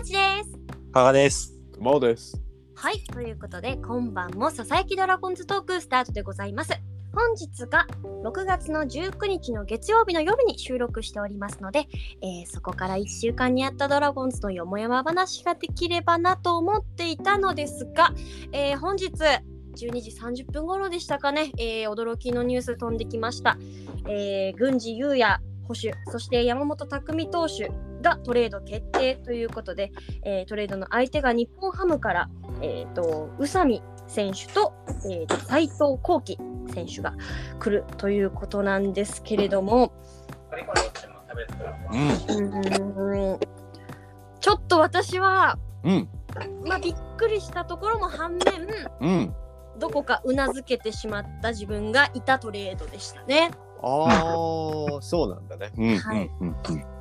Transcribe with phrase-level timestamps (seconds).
[0.00, 0.58] もちです。
[0.92, 1.52] 加賀です。
[1.74, 2.42] 熊尾です。
[2.74, 6.72] はい、ということで今晩もささやきドラゴンズトークスタートでございます。
[7.12, 7.86] 本日が
[8.24, 11.86] 6月の19日の月曜日の夜に収録しておりますので、
[12.22, 18.14] えーそこから1週間にあったドラゴンズのよもやま話ができればなと思っていたのですが、
[18.52, 23.58] えー本日12時30分頃でしたかね、えー驚きのニュース飛んできました。
[24.08, 29.92] えー、郡司優也捕手、そして山本拓実投手がトレード決定ということで、
[30.24, 32.30] えートレードの相手が日本ハムから、
[32.62, 34.72] えー、と宇佐美選手と,、
[35.10, 36.38] えーと斉藤幸輝
[36.72, 37.14] 選手が
[37.58, 39.92] 来るということなんですけれども、
[41.92, 42.08] うん。
[42.08, 43.38] うーん
[44.40, 46.08] ちょっと私は、うん。
[46.64, 48.40] まあ、びっくりしたところも反面
[49.00, 49.34] うん。
[49.78, 53.50] どこかうなずけてしまった自分がいたトレードでしたね。
[53.82, 55.70] ああ、そうなんだね。
[55.76, 55.96] うん。
[55.98, 56.48] はいうん。
[56.48, 56.54] うん。
[56.54, 56.99] まあ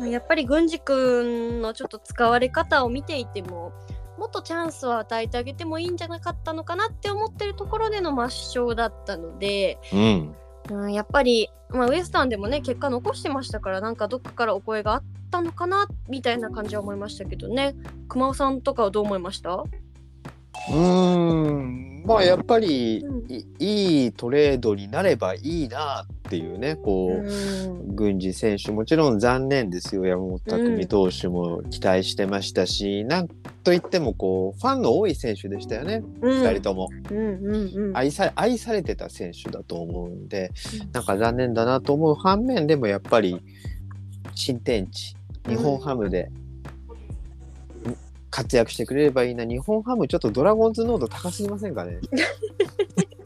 [0.00, 3.72] やっぱり郡司君のちょっと使われ方を見ていても
[4.18, 10.34] もっとチャンスを与えてあげてもいいんじゃなかったのかなって思ってるところでの抹消だったので、うん。
[10.68, 17.76] うん、やっぱり、まあ、ウエスタンでもね結果残してましたからなんかどっかからお声があったのかなみたいな感じは思いましたけどね
[18.08, 19.54] 熊尾さんとかはどう思いました？
[19.54, 22.02] うーん。
[22.04, 27.26] まあやっぱり、うんいいいトレードになればいいなっていうね、こう。
[27.26, 27.96] うん。
[27.96, 30.04] 郡司選手もちろん残念ですよ。
[30.04, 30.38] 山本うん。
[30.38, 33.28] 拓実投手も期待してましたし、なん
[33.64, 36.42] といってもこうファンの多い選手でしたよね、うん。
[36.42, 36.88] 2人とも。
[37.10, 37.54] うんうん
[37.88, 37.96] うん。
[37.96, 40.52] 愛さ愛されてた選手だと思うんで
[40.92, 43.40] なんか残念だなと思う反面でもやっぱり
[44.34, 45.16] 新天地
[45.48, 46.30] 日本ハムで
[48.30, 49.44] 活躍してくれればいいな。
[49.46, 51.98] 日本ハムちょっとドラゴンズ濃度高すぎませんかね？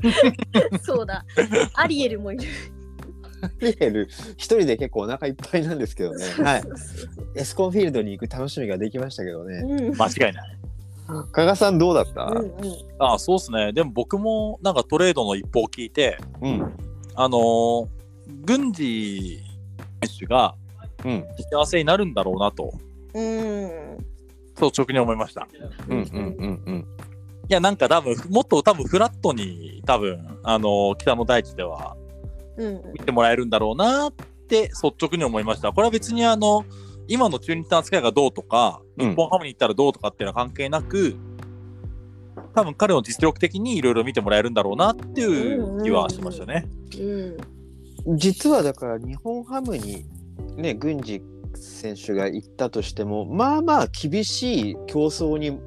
[0.82, 1.24] そうだ。
[1.74, 2.44] アリエルもいる。
[3.60, 6.62] リエル一人で結構お腹いっぱいなんですけどね、はい、
[7.34, 9.58] エスコンフィールドに行く楽しみができましたけどね。
[9.58, 9.96] うん。
[9.96, 10.58] 間違いない。
[11.32, 12.24] 加賀さんどうだった？
[12.24, 12.54] うんうん。
[12.98, 13.72] あ、そうですね。
[13.72, 16.72] でも僕もなんかトレードの一報を聞いて、うん。
[17.14, 17.88] あのー、
[18.44, 19.40] 郡司
[20.04, 20.54] 選手が
[21.04, 21.24] うん。
[21.50, 22.74] 幸せになるんだろうなと、
[23.14, 23.98] うん。
[24.60, 25.48] 率直に思いました。
[25.88, 26.86] うんうんうんうん。
[27.48, 31.99] いや、なんか多分、もっと多分フラットに多分、あのー北の大地ではうん
[32.56, 34.12] 見てもらえるんだろうなっ
[34.48, 35.72] て率直に思いました。
[35.72, 36.64] これは別にあの、
[37.08, 41.16] 今の中日の扱いがどうとか、うん日本ハムに行ったらどうとかっていうのは関係なく、
[42.54, 46.68] 多分彼の実力的にいろいろ見てもらえるんだろうなっていう気はしましたね。
[46.98, 47.36] うん
[48.16, 50.06] 実はだから日本ハムに
[50.56, 51.22] ね郡司
[51.54, 55.58] 選手が行ったとしてもまあまあ厳しい競争に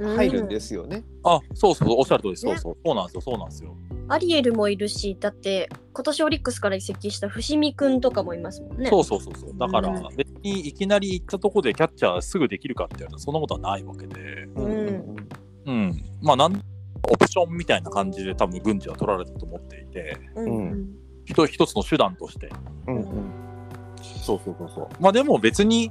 [0.00, 1.04] 入るんですよね。
[1.24, 2.76] あ、そうそう、おっしゃる通りそうそう。
[2.84, 3.76] そうなんですよ、そうなんですよ。
[4.12, 8.90] アリエルもいるし、だって今年オリックスから移籍した伏見くんとかもいますもんね。
[8.90, 9.58] そうそうそうそう。
[9.58, 14.48] だからうん、別にいきなり行ったところでキャッチャーすぐできるかって言われたらそんなことはないわけで。
[14.54, 15.16] うん
[15.64, 16.04] うん。
[16.20, 16.62] まあ、なん
[17.10, 20.88] オプションみたいな感じで多分軍事は取られたと思っていて、うんうん
[21.24, 22.50] 一一つの手段として。
[22.88, 23.32] うんうん
[24.02, 24.88] そうそうそうそう。
[25.00, 25.90] まあでも別に、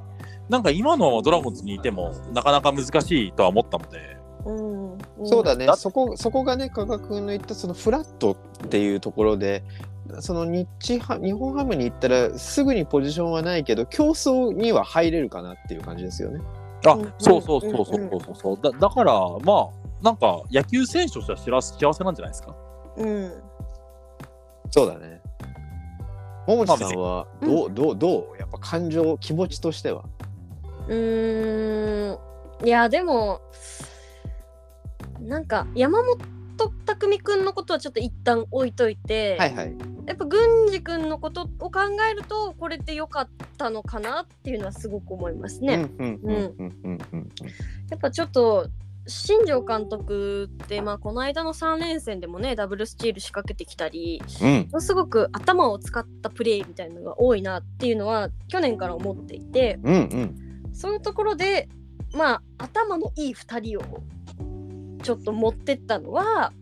[0.49, 8.31] なんか今のドラゴンズにいてもなかなか難しいとは思ったので、うんそうだねだそこそこがね加賀君の言ったそのフラット
[8.65, 9.63] っていうところで
[10.19, 10.67] その日
[10.99, 16.41] ハ日本ハムに行ったらすぐにポジションはないけど競争には入れるかなっていう感じですよね。
[16.85, 18.59] あ、うんそうそうそうそうそうそうそう。
[18.61, 19.13] だだから、
[19.43, 19.69] まあ、
[20.01, 22.55] なんか野球選手としては幸せ幸せなんじゃないですか？
[22.97, 23.31] うん
[24.71, 25.21] そうだね。
[26.47, 28.39] 桃地さんはまあどう、どうどう？
[28.39, 30.03] やっぱ感情気持ちとしては？
[30.87, 32.17] うー
[32.63, 33.41] んいやでも
[35.21, 36.17] なんか山本
[36.85, 39.75] 拓実くんのことはちょっと一旦置いといて、はいはい。
[40.07, 45.87] やっぱ郡司くんのことを考えるとこれって良かったのかなっていうのはすごく思いますね。
[47.89, 48.67] やっぱちょっと
[49.07, 61.67] 新庄監督って、まあ、この間の3連戦でもねダブルスチール仕掛けてきたりうんすごく頭を使ったプレーみたいなのが多いなっていうのは去年から思っていてうんうんそういうところで
[62.13, 64.03] まあ頭のいい2人を
[65.01, 66.53] ちょっと持ってったのは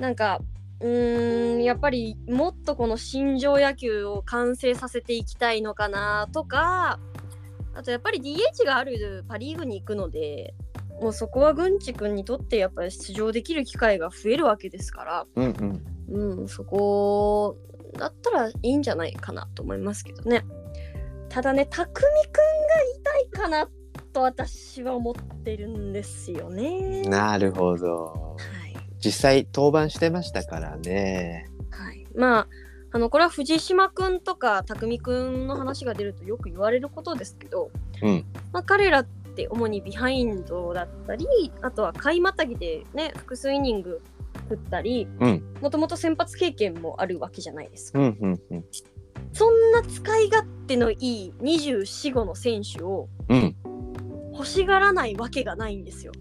[0.00, 0.40] なんか
[0.80, 6.98] うーんやっぱりもっとこの新庄野球を完成させていきたいのかなとか
[7.74, 10.54] あとやっぱり DH があるパ・リーグに行くので
[11.00, 17.56] もうそこは郡司君にとってやっぱり出場できる機会が増えるわけですから、うんうんうん、そこ
[17.98, 20.44] だったらいいんじゃないかなと思いますけどね。
[21.28, 22.10] ただね、匠くんが
[22.96, 23.68] 痛いかな
[24.16, 25.14] と私は思っ
[25.44, 27.02] てるんですよね。
[27.02, 28.36] なるほど。
[28.38, 31.46] はい実際登板してましたからね。
[31.70, 32.48] はい、まあ
[32.92, 37.70] あのこれは藤島くんとか匠くんの話が出るとよく言われることですけど、
[38.02, 41.26] うんまあ、彼らって主にビハインドだったり
[41.60, 44.00] あとは回またぎでね複数イニング
[44.48, 47.98] 振ったりうんもともと先発経験もあるわけじゃないですか。
[47.98, 48.64] うんうんうん
[49.32, 53.56] そんな使い勝手のいい24、5の選手をうん
[54.36, 56.12] 欲しがらないわけがないんですよ。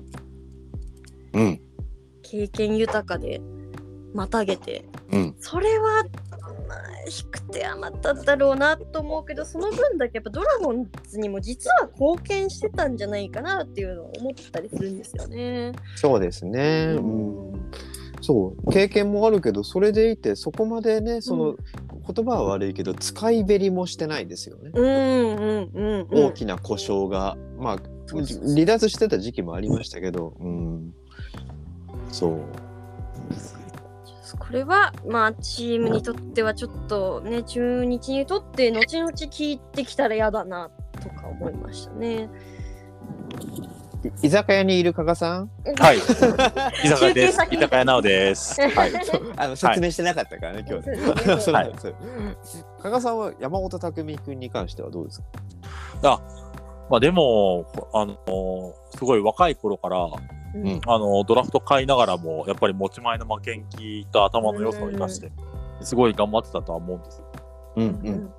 [1.33, 1.61] うん
[2.21, 3.41] 経験豊かで、
[4.13, 4.85] またげて。
[5.11, 6.03] うんそれは、
[6.67, 15.73] まあ、低くて余っただろうなと思うけど、その分だけやっぱドラゴンズにも実は貢献してたんじゃないかなっていうのを思ったりするんですよね。
[15.95, 16.95] そうですね。
[16.97, 17.71] うん
[18.21, 21.57] そう経験もあるけどそれでいてそこまでねその、う
[22.11, 24.71] 言葉は悪いけど使いべりもしてないですよね。
[24.73, 26.25] うんうんうんうん。
[26.25, 30.93] 大きな故障がまあ離脱してた時期もありましたけど、うん、
[32.11, 32.39] そう
[34.37, 40.69] これはまあチームにとってはちょっとね中日にとって後々聞いてきたら嫌だな
[41.01, 42.29] とか思いましたね。
[44.21, 45.49] い居酒屋にいる加賀さん、
[45.79, 45.97] はい。
[46.85, 47.39] 居酒屋です。
[47.51, 48.61] 居酒屋なおです。
[48.61, 48.91] はい。
[49.35, 50.97] あの説明してなかったからね、今日ね。
[51.53, 51.71] はい
[52.81, 55.21] 加賀さんは山本匠君に関してはどうです
[56.01, 56.21] か？
[56.89, 60.05] まあでも、あの、すごい若い頃から、
[60.55, 65.31] うんあの、ドラフト買いながらも、やっぱり持ち前の負けん気と頭の良さを生かして、
[65.81, 67.23] すごい頑張ってたとは思うんです。
[67.75, 68.29] うんうん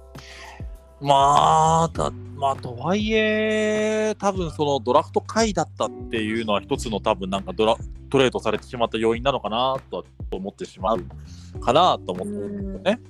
[0.99, 7.77] まあ、だまあ、とはいえ、多分そのドラフト会だったっていうのは一つの多分なんかドラ
[8.09, 13.01] トレードされてしまった要因なのかなとは思ってしまうかなと思ってるんですよね。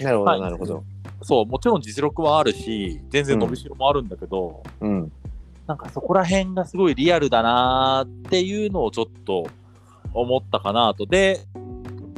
[0.00, 0.84] なるほど、はいなるほど。
[1.22, 5.12] そう、もちろん実力はあるし、全然伸びしろもあるんだけど、うん。
[5.66, 9.46] なんかそこら辺がすごいリアルだなーっていうのをちょっと
[10.12, 11.06] 思ったかなと。
[11.06, 11.40] で、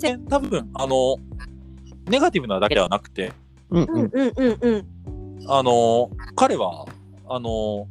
[0.01, 1.17] で多分あの、
[2.09, 3.33] ネガティブなだけではなくて、
[3.71, 3.89] ううん。
[3.91, 4.87] うんんうんうんうん。
[5.51, 6.87] あの、彼は、
[7.29, 7.87] あの、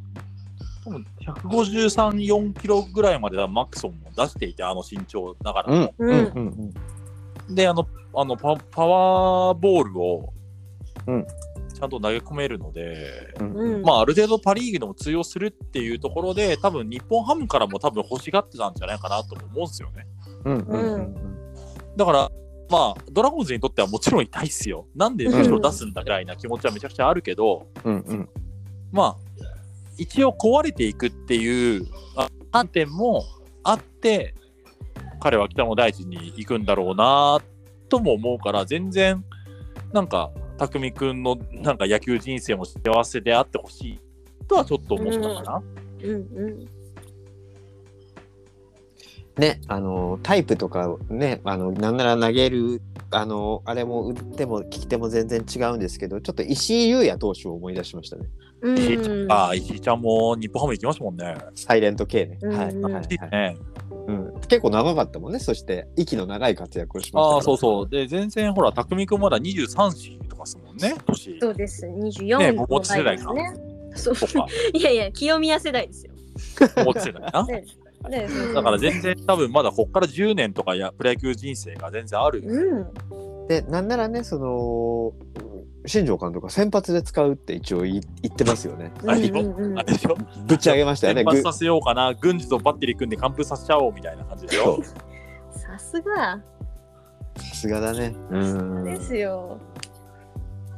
[0.83, 5.73] 多分153、4キロぐらいまではマックソンも出していて、あの身長ながら。
[5.73, 5.93] も。
[5.97, 6.73] うんうん
[7.47, 7.55] うん。
[7.55, 10.33] で、あの、あのパパワーボールを、
[11.07, 11.27] うん。
[11.73, 13.53] ちゃんと投げ込めるので、うん。
[13.53, 13.81] うん。
[13.81, 20.07] まあ、ある程度パ・リーグでも通用するっていうところで、多分日本ハムからも多分欲しがってたんじゃないかなとも思うんですよね。
[20.45, 20.57] うん。
[20.59, 20.93] うん。
[20.95, 21.37] うん
[21.97, 22.31] だから、
[22.69, 24.87] まあ、ドラゴンズにとってはもちろん痛いっすよ。
[24.95, 27.99] なんで後ろ出すんだぐらいな気持ちはめちゃくちゃあるけど、うん。
[27.99, 28.29] うん。
[28.91, 29.15] まあ、
[29.97, 33.23] 一応壊れていくっていうあ観点も
[33.63, 34.35] あって、
[35.19, 37.39] 彼は北の大地に行くんだろうな
[37.89, 39.25] とも思うから、全然、
[39.91, 43.99] なんか、匠くんのなんか野球人生も幸せであってほしい
[44.47, 45.63] とはちょっと思ったかな。
[46.03, 46.17] うんう
[46.47, 46.67] ん。
[49.37, 52.81] ねあのタイプとかねあのなんなら投げる
[53.11, 58.27] あのあれも打っても利き手も全然違うんですけどちょっと石井優也投手を思い出しましたね。
[58.61, 58.77] うん。
[58.77, 61.35] 石井ちゃんああ、石井ちゃんも日本ハム行きましたもんね。
[61.55, 62.57] サイレント系ね、うん。
[62.57, 63.07] はいはいはい。
[63.31, 63.57] ね
[64.07, 65.39] うん、結構長かったもんね。
[65.39, 67.89] そして息の長い活躍をしましたあそうそう。
[67.89, 71.37] で、全然ほら、匠くんまだ23歳とかすもんね、年。
[71.41, 71.85] そうです。
[71.85, 73.67] 24ねの桃地世代かですね。
[73.95, 74.15] そう。
[74.77, 76.13] いやいや清宮世代ですよ。
[76.77, 77.45] 思ってたな。
[77.47, 77.65] ね。
[78.53, 82.41] だから全然多分まだこっから10年とかやプロ野球人生が全然ある。
[82.45, 83.47] うん。
[83.47, 85.13] でなんならねその
[85.87, 88.91] 新庄監督が先発で使うって一応言い言ってますよね。
[89.05, 89.79] あれうんうんうん。
[89.79, 91.23] あれでしょぶち上げましたよね。
[91.23, 94.79] ぐ先発させようかな、軍事とバッテリー組んで完封させちゃおうみたいな感じでしょ。
[95.51, 96.39] さすが。
[97.37, 98.15] さすがだね。
[98.29, 98.83] うん。
[98.83, 99.57] ですよ。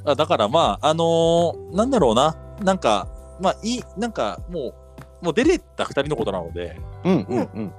[0.05, 3.07] あだからまあ、あのーなんだろうな、なんか、
[3.41, 4.73] まあいい、なんかも
[5.21, 7.73] う、もう出れた2人のことなので、うんうんうん。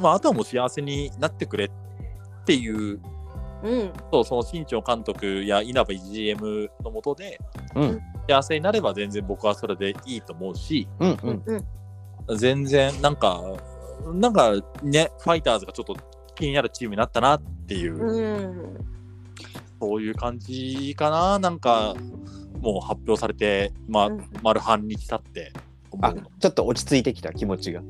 [0.00, 1.70] まあ、あとはもう幸せになってくれっ
[2.44, 3.00] ていう、
[3.66, 3.92] うん。
[4.12, 7.38] そうその新庄監督や稲葉 GM のもとで、
[7.74, 8.00] うん。
[8.28, 11.30] 幸せになれば全然僕はそれでいいと思うし、うんううん。
[11.30, 11.42] ん
[12.28, 12.36] うん。
[12.36, 13.42] 全然なんか、
[14.14, 15.96] なんかね、ファイターズがちょっと
[16.34, 18.76] 気になるチームになったなっていう、うん。
[19.80, 21.94] そういう感じかな、なんか、
[22.60, 24.24] もう発表されて、まあ、うん。
[24.42, 25.52] 丸半日経って
[25.90, 27.82] 思あちょっと落ち着いてきた気持ちが。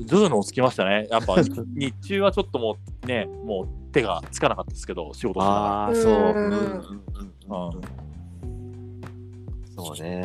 [0.00, 1.06] 徐々に落ち着きましたね。
[1.10, 1.36] やっぱ
[1.74, 5.96] 日中はちょっともうね、もう手がつかなかったですけど、仕事しながああうん。
[5.96, 6.12] そう。
[6.12, 6.24] うん。
[6.24, 7.56] うんら。
[7.56, 7.80] うんうん
[9.76, 10.22] そうね、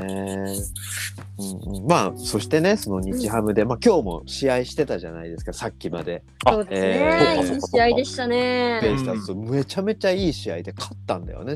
[1.39, 6.23] うんうん、まあそしてねその日ハムで、まあ、今日も試合してたじゃないですかさっきまで。
[6.45, 8.79] あそうですえーねいい試合でしたね。
[8.81, 11.55] ベイスターズとめちゃめちゃいい試合で勝ったんだよね、う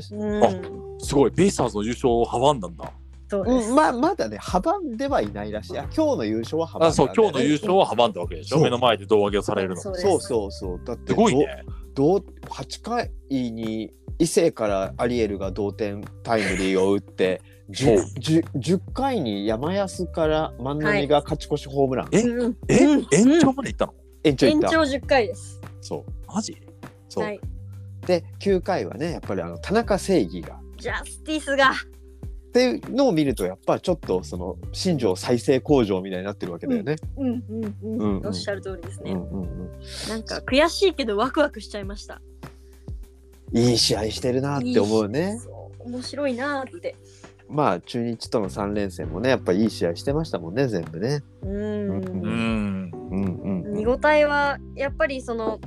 [0.98, 2.90] すごい、ベイスターズの優勝を阻んだんだ。
[3.28, 3.70] そうです。
[3.70, 5.78] うん、まあまだね阻んではいないらしい。
[5.78, 8.56] あ今日の優勝は阻んだんだよね、あそう、今日の優勝は阻んだわけでしょ。
[8.56, 8.64] そう。
[8.64, 9.76] 目の前で胴上げをされるの。
[9.76, 9.82] す。
[9.82, 10.80] そうそうそう。
[10.84, 11.46] だってごいね。
[11.94, 22.20] 同8回に異性からアリエルが同点タイムリーを打って 10, 10, 10回に山安から万波が勝ち越しホームラン、え？
[22.20, 23.06] うんえ、うん。
[23.12, 23.94] 延長まで行ったの？
[24.22, 24.66] 延長いった。
[24.66, 25.60] 延長10回です。
[25.80, 26.12] そう。
[26.26, 26.56] マジ？
[27.08, 27.40] そう、はい。
[28.06, 30.60] で9回はねやっぱりあの田中正義が。
[30.76, 31.72] ジャスティスが。
[32.54, 36.94] っていうのを見るとやっぱちょっとその新庄再生工場みたいになってるわけだよね。
[37.16, 37.74] うんうんうん。
[37.82, 39.10] うんうんおっしゃる通りですね。
[39.10, 39.70] うんうんうん
[40.08, 42.22] なんか悔しいけどワクワクしちゃいました。
[43.52, 45.40] いい試合してるなって思うね。
[45.42, 46.94] そう面白いなーって。
[47.48, 51.24] まあ中日との3連戦もねやっぱりいい試合してましたもんね全部ね。
[51.42, 51.48] う。
[51.48, 52.90] うんうん。
[53.10, 55.58] うんうんうん見応えはやっぱりその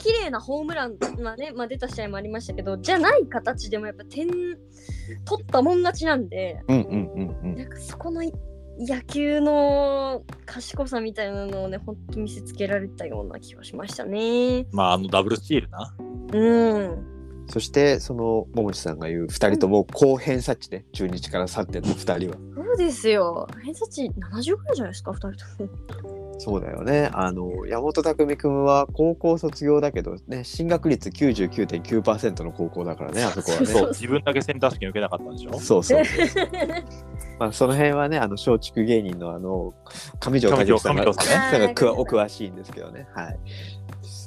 [0.00, 8.32] 綺麗なホームランはね、まあ、出た試合もありましたけどじゃない形でもやっぱ点取ったもん勝ちなんでうんうんうんうんなんかそこのい
[8.78, 14.66] 野球の賢さみたいなのをねほんと見せつけられたような気がしましたね。
[14.72, 15.94] まあ、あのダブルスチールな。
[16.32, 17.46] うん。
[17.50, 22.36] そしてその桃地さんが言う2人とも高偏差値で中日から去ってった2人は。
[22.54, 23.46] そうですよ。
[23.62, 26.19] 偏差値70ぐらいじゃないですか、2人とも。
[26.42, 27.10] そうだよね。
[27.12, 33.66] あの山本匠君は高校卒業だけどね進学率99.9%の高校だからね あそこはね。
[33.66, 35.52] そう、自分だけセンター試験受けなかったんでしょ？
[35.58, 36.46] そうそうそうそう。
[37.38, 39.74] まあその辺はねあの松竹芸人のあの
[40.18, 43.06] 上条和樹さんが上条さんねさんがくわお詳しいんですけどね。
[43.14, 43.38] はい。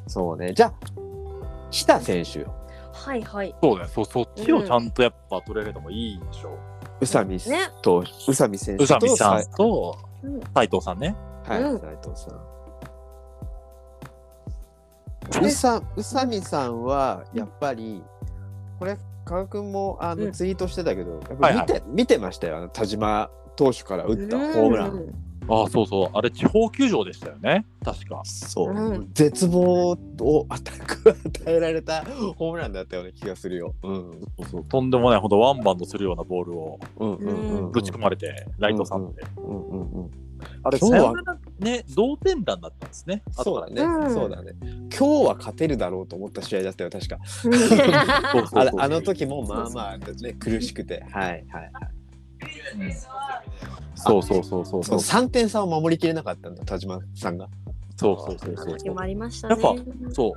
[0.07, 0.53] そうね。
[0.53, 0.73] じゃあ
[1.71, 2.53] 下選手よ。
[2.91, 3.55] はいはい。
[3.61, 3.87] そうだよ。
[3.89, 6.51] そそっちをちゃんとやっぱ取れるのもいいでしょ？
[7.01, 11.15] 宇佐美ねと宇佐美選手宇と佐美さんさとうん斉藤さんね。
[11.43, 12.53] はい、うん斉藤さん。
[15.41, 18.03] 宇佐宇佐美さんはやっぱり
[18.79, 24.91] これ加賀君もあのうんツイートしてたけど、やっぱり見て、は見てましたよあの田島投手から打ったホームラン。
[24.91, 26.09] うんああ、そうそう。
[26.13, 27.65] あれ、地方球場でしたよね。
[27.83, 28.21] 確か。
[28.23, 32.05] そう、うん絶望をアタックを与えられた
[32.37, 33.75] ホームランだったような気がするよ。
[33.83, 39.21] うんそうそうとんでもないほどワンバウンドするようなボールをうんうんうんぶち込まれて、ライトさんで。
[39.35, 40.11] うんうんうん
[40.63, 41.13] あれ、今日は
[41.59, 43.23] ね、同点弾だったんですね。
[43.31, 44.53] そうだね、うんそうだね。
[44.97, 47.19] 今日は勝てるだろうと思った試合だったよ確か。
[48.53, 51.71] あれあの時もまあまあね苦しくて、はいはいはい。
[53.95, 55.25] そうそうそうそうそそうう。
[55.25, 57.47] 3点差を守りきれなかったんだ田島さんが。
[57.95, 59.61] そうそうそうそう時もありましたね。
[59.61, 59.75] やっ
[60.11, 60.33] そう。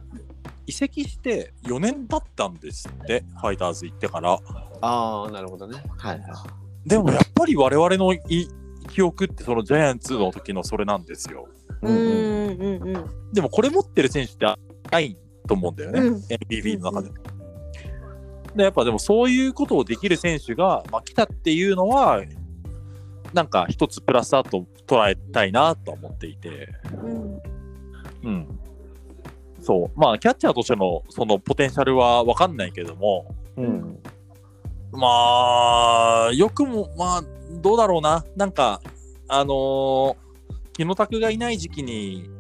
[0.66, 4.38] 移籍して4年経ったんですって、ファイターズ行ってから。
[4.80, 5.82] ああなるほどね。
[5.96, 6.88] はいはい。
[6.88, 8.20] でもやっぱり我々のい
[8.87, 11.49] 記憶ってそのジャイアンツの時のそれなんですよ。
[11.83, 12.57] うんうん。
[12.61, 13.33] うんうん。
[13.33, 14.47] でもこれ持ってる選手って
[14.90, 15.16] ない
[15.47, 16.14] と思うんだよね、うん。
[16.16, 17.11] NPB の中で。
[18.57, 22.23] でやっぱでもそういうことをできる選手が、まあ、来たっていうのは
[23.35, 26.69] なんか一つプラスだと捉えたいなと思っていて、
[27.02, 27.43] うん。
[28.25, 28.61] うん、
[29.61, 30.00] そう。
[30.00, 33.35] まあキャッチャーとしてのそのポテンシャルは分かんないけども。
[33.57, 33.99] うん
[34.96, 37.22] まあよくもまあ
[37.62, 38.80] どうだろうななんか
[39.28, 40.16] あのー、
[40.72, 42.30] キノタクがいない時期に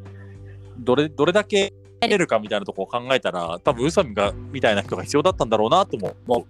[0.78, 6.46] どれどれだけ得れるかみたいなところを考えたら多分宇佐美がみたいな人が必要だったんだろうなとも思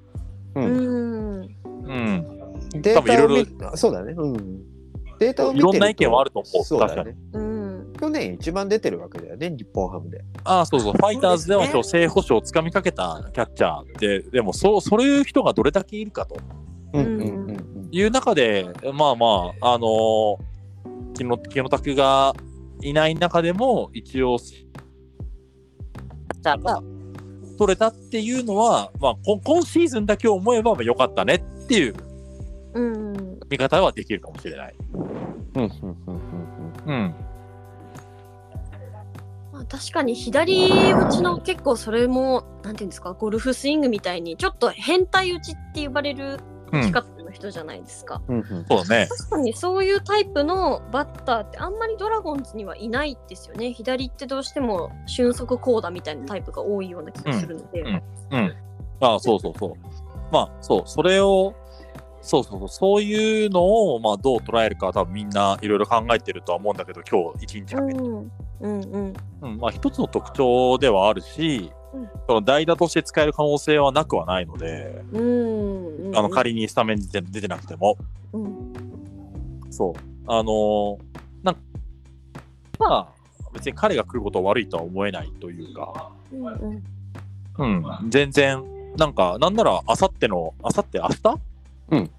[0.55, 1.45] ううんん。
[1.45, 1.51] う、
[1.87, 2.27] うん、
[2.83, 4.15] データを多分いろい見そうだね。
[4.17, 4.65] うん。
[5.19, 7.17] データを見てるといろんな意見はあると思うそうだね。
[7.33, 7.56] うん。
[7.99, 10.25] 去年一番出てるわけだよね日本ハムで。
[10.45, 16.37] ああそうそうファイターズではそうですね正捕手をつかみかけたキャッチャーででもそうそういう人がどれだけいるかと
[16.93, 17.89] うんうんうんうん。
[17.91, 20.39] いう中でまあまああのー、
[21.15, 22.35] キノキノタクが
[22.83, 24.39] いない中でも一応
[26.43, 26.83] が
[27.59, 31.95] 取れたっていうのは、まあ、こ今シーズンだけ思えばまあ良かったねっていう
[32.75, 33.41] うん。
[33.49, 34.75] 見方はできるかもしれない。
[34.95, 35.03] うん
[35.55, 35.71] うん
[36.07, 36.21] うん
[36.87, 37.15] うんうん。
[39.71, 46.39] まあ、確かに左打ちの結構それもなんていうんですかゴルフスイングみたいにちょっと変態打ちって呼ばれる
[46.73, 49.07] うん打ち方の人じゃないですか、うんうんそうだね。
[49.09, 58.55] 確かにそういうタイプのバッターってあんまりドラゴンズにはいないですよね左ってどうしても俊足コーダみたいなタイプが多いような気がするので、うんうん。
[59.01, 59.73] ああ、そうそうそう。
[60.33, 61.55] まあ、そう、それを、
[62.27, 68.01] そうそうそう、そういうのを、まあ、どう捉えるかは多分みんないろいろ考えてるとは思うんだけど、今日一日かけて。
[68.01, 69.15] うんうんうん。
[69.43, 72.09] うん、まあ、一つの特徴ではあるし、うん。
[72.27, 77.97] その代打として使える可能性はなくはないので、うんうんあの仮にスタメンに出出てなくても、
[78.33, 78.73] うん。
[79.71, 79.95] そう、
[80.27, 80.99] あのー
[81.45, 81.61] なんか、
[82.81, 83.09] まあ、
[83.55, 86.83] 別に彼が来ることは悪いとは思えないというか、うんうん。
[87.59, 88.65] うん、全然、
[88.97, 91.41] なんか、なんなら、あさっての、あさって、明日
[91.91, 92.11] うん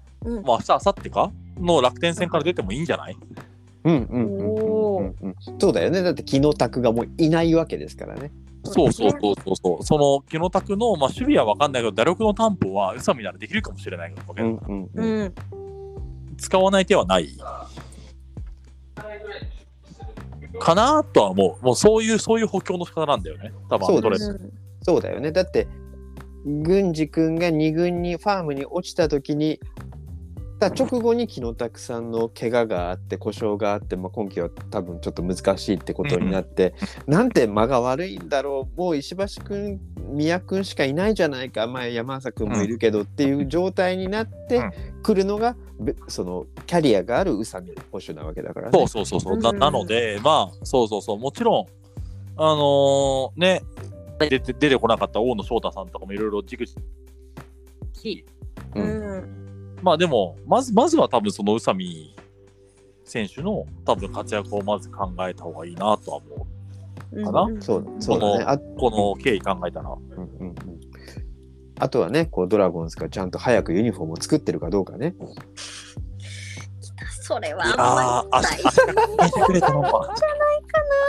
[0.44, 1.32] まあ、明日、明後日か？
[1.60, 3.16] の楽天戦から出てもいいんじゃない？
[3.84, 8.30] うんうんうんうんうんうんそうだよねだって昨日タクがもういないわけですからね。
[8.64, 9.84] そうそうそうそうそう。
[9.84, 15.34] その、木野拓の、まあ、守備は分かんないけど、打力の担保は宇佐美ならできるかもしれないわけだうんうんううんん。
[16.36, 17.28] 使わない手はない。
[20.58, 21.64] かなとは思う。
[21.64, 23.52] もうそういう、そういう補強の仕方なんだよね。
[23.70, 23.86] 多分
[24.82, 25.66] そうだよねだって
[26.44, 29.60] 郡司君が2軍にファームに落ちた時に
[30.58, 36.74] た直後に木野拓さんの怪我があって故障があって、まあ、今季は多分ちょっと難しいってことになって、
[37.06, 39.80] なんて間が悪いんだろうもう石橋君
[40.10, 48.72] 宮君しかいないじゃないか前山浅君もいるけどっていう状態になってうんくるのが、べそのキャリアがある宇佐美捕手なわけだからね。
[48.72, 49.52] そうそうそうそう。
[49.54, 51.18] なので、まあ、そうそうそう。
[51.18, 51.66] もちろん、
[52.36, 53.62] あのーね、
[54.18, 58.24] 出て出てこなかった大野翔太さんとかもいろいろ軸し、
[58.74, 59.76] ううんん。
[59.82, 62.14] まあでも、まず、まずは多分その宇佐美
[63.04, 66.46] 選手の多分活躍をまず考えた方がいいなとは思
[67.12, 67.24] う。
[67.24, 67.42] かな？
[67.42, 69.90] うんそうそうだねあこの経緯考えたら。
[69.90, 70.54] うんうんうん
[71.80, 75.14] あとはねこうドラゴンズがちゃんと早くユニフォームを作ってるかどうかね。
[77.28, 77.76] それはあん
[78.32, 80.14] まりー、明日、明日会見してくれ、頼むわ。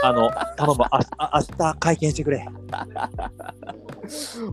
[0.02, 2.46] あの、頼むわ、ああ明日会見してくれ。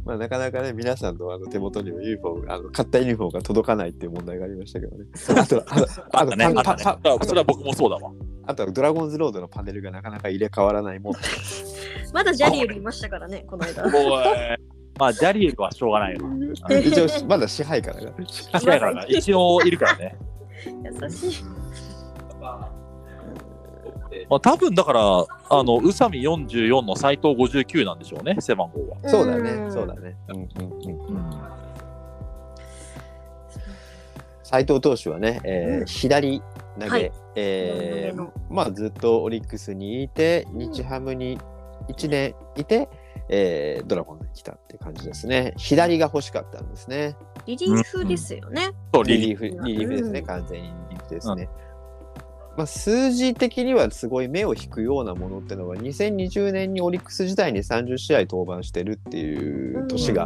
[0.05, 5.05] まあ、なかなかね皆さんのあの手元にもユニフォームあの買ったユニフォームが届かないっていう問題がありましたけどね。
[5.29, 7.17] あとあとあったね、あパったね。
[7.23, 8.13] それは僕もそうだわ。
[8.45, 11.13] あとはドラゴンズロードのパネルがなかなか入れ替わらないもん。
[12.13, 13.83] まだジャリエルいましたからね、この間。
[14.97, 16.21] まあ、ジャリエルはしょうがないよ。
[16.79, 18.11] 一応まだ支配からが。
[18.11, 20.17] だからな一応いるからね。
[20.65, 21.43] 優しい。
[24.29, 25.01] まあ、多分だから、
[25.49, 28.97] あの、宇佐美44の斎藤59なんでしょうね、背番号は。
[29.09, 30.15] そうだねんそうだね。
[30.29, 31.15] うんうんうん。
[31.15, 31.57] うん。
[34.43, 36.41] 斉藤投手はね、えーうん左
[36.79, 38.13] 投げ、はいえ
[38.49, 41.39] まあずっとオリックスにいて日ハムに
[41.89, 42.87] 1年いて、
[43.29, 45.53] えードラゴンズに来たって感じですね。
[45.57, 47.15] 左が欲しかったんですね。
[47.47, 48.71] リリーフですよね。
[48.93, 49.89] そう、リリーフリリーフ。
[49.89, 51.49] ですね、うん完全にリリーフですね。
[52.57, 60.25] まあ、数字的にはすごい目を引くようなものってのは2020年にオリックス時代に30試合登板してるっていう年が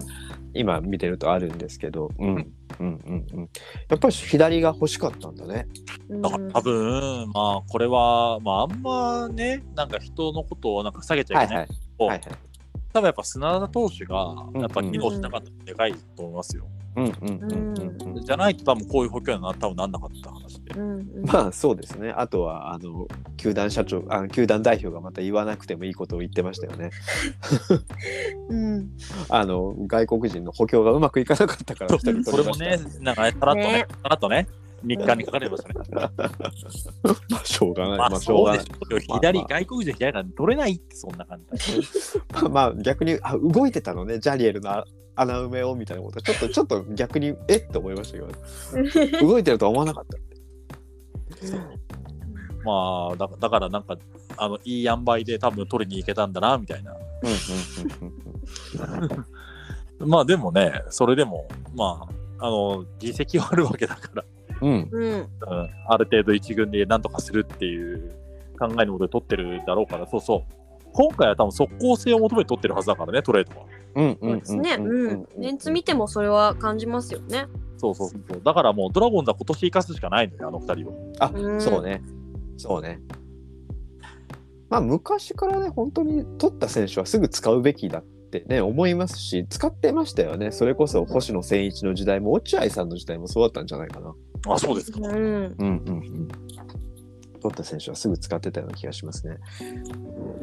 [0.53, 2.45] 今見てるとあるんですけど、うん、うん。
[2.79, 3.49] うんうん
[3.89, 5.67] やっぱり左が欲しかったんだね。
[6.07, 6.21] うん。
[6.21, 11.49] だから多分、まあ、これは、まあ、あんまね、なんか人のことをなんか下げちゃはいい。
[11.53, 11.79] はいけない。
[11.97, 12.07] こう。
[12.07, 12.50] はいはい。
[12.93, 16.67] 多分やっぱ砂田投手が、やっぱうん機能しなかったのでかいと思いますよ。
[16.95, 18.25] うんうんうんうんうん。
[18.25, 20.73] じゃないと多分こういう補強には多分なんなかった話で。
[20.75, 22.11] うんうんまあそうですね。
[22.11, 26.89] あとはあの球団社長あの球団代表がまた言わなくてもいいことを言ってましたよね。
[28.49, 28.89] うん
[29.29, 32.05] あの外国人の補強がうまくいかなかったからそ
[32.37, 32.55] れも。
[32.57, 34.47] ね、なんかね、たらっとねね、たらっとね、
[34.83, 35.75] 日刊に書かれてましたね。
[37.29, 37.97] まあしょうがない。
[37.97, 38.65] まあ、まあしょうがない。
[38.99, 41.81] 左、外国人左から取れないって、そんな感じ。
[42.33, 47.57] まあまあ逆にあ動いてたのねジャリエルのあ穴埋めをみたいなことちょっと ちょっと逆にえ？
[47.57, 50.17] っと思いましたけど動いてるとは思わなかった。
[52.63, 53.97] まあだ、だからなんか、
[54.37, 56.95] あの、いい塩梅で多分取りに行けたんだな、みたいな。
[59.99, 62.07] まあでもね、それでも、ま
[62.39, 64.23] あ、あの、実績はあるわけだから、
[64.61, 65.29] うんうんうん、
[65.87, 68.11] ある程度一軍で何とかするっていう
[68.59, 70.53] 考えのことで取ってるだろうから、そうそう。
[70.93, 73.65] 今回は多分速攻性を求めて取ってるはずだからね、トレードは。
[73.95, 74.75] うんうんそうですね。
[74.79, 75.27] うん。
[75.37, 77.45] メンツ見てもそれは感じますよね。
[77.77, 78.41] そうそうそう。
[78.43, 81.13] だからもうドラゴンズは今年生かすしかないのよ、あの二人を。
[81.19, 82.01] あうんそうね
[82.57, 82.99] そうね。
[84.69, 94.15] まあ昔からね本当に取った選手はすぐ使うべきだってね思いますし使ってましたよねそれこそ星野千一の時代も落合さんの時代もそうだったんじゃないかな。
[94.47, 94.99] あ、そうですか。
[95.01, 95.05] うん。
[95.07, 96.27] うんうんうん。
[97.41, 99.37] 取った選手はすぐ使ってたような気がしますね。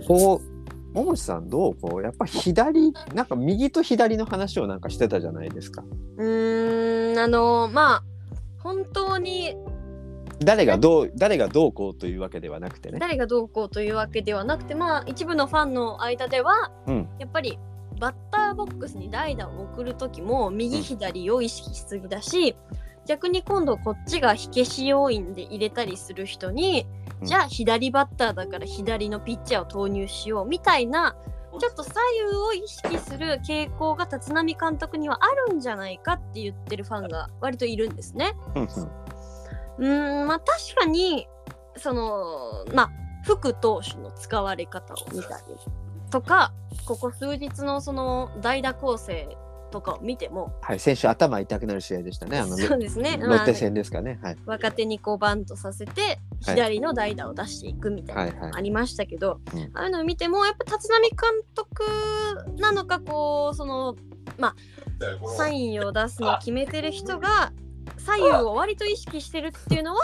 [0.07, 1.75] こう、桃地さんどう？
[1.77, 5.85] こう、やっぱ左、なんか右と左の話をなんかしてたじゃないですか。
[6.17, 7.19] うーん。
[7.19, 8.05] あのまあ
[8.61, 9.57] 本当に
[10.41, 12.99] 誰がどう、誰がどうこうというわけではなくてね。
[12.99, 17.09] 誰がどうこうというわけではなくてまあ一部のファンの間ではうん。
[17.19, 17.59] やっぱり
[18.01, 22.57] バッターボックスに代打を送る時も右左を意識しすぎだし、
[23.09, 31.17] 逆に今度こっちが火消し要因で入れたりする人に、うんじゃあ左バッターだから左のピッチャーを投入しようみたいな
[31.59, 31.95] ちょっと左
[32.27, 38.35] 右を意識する傾向が立浪監督にはあるんじゃないかって言ってるファンが割といるんですね。
[39.79, 39.85] う
[40.25, 41.27] んまあ確かに
[41.77, 42.91] そのまあ
[43.25, 45.57] 副投手の使われ方を見たり
[46.11, 46.53] とか
[46.87, 49.37] ここ数日のその代打構成
[49.71, 52.39] とかを見ても、はい、先週頭痛くなる試合でしたね。
[52.39, 54.19] あのそうですね、ロッテ戦ですかね。
[54.23, 54.37] はい。
[54.45, 61.19] まあ若手にこうバントさせてはい左の代打を出していくみたいなはいはいありましたけど、うんああいうのを見てもやっぱ立浪監
[61.55, 61.85] 督
[62.61, 63.97] なのかこうその
[64.37, 64.57] まあ
[65.37, 67.53] サインを出すのを決めてる人が
[67.99, 70.01] 左右を割と意識してるっていうのは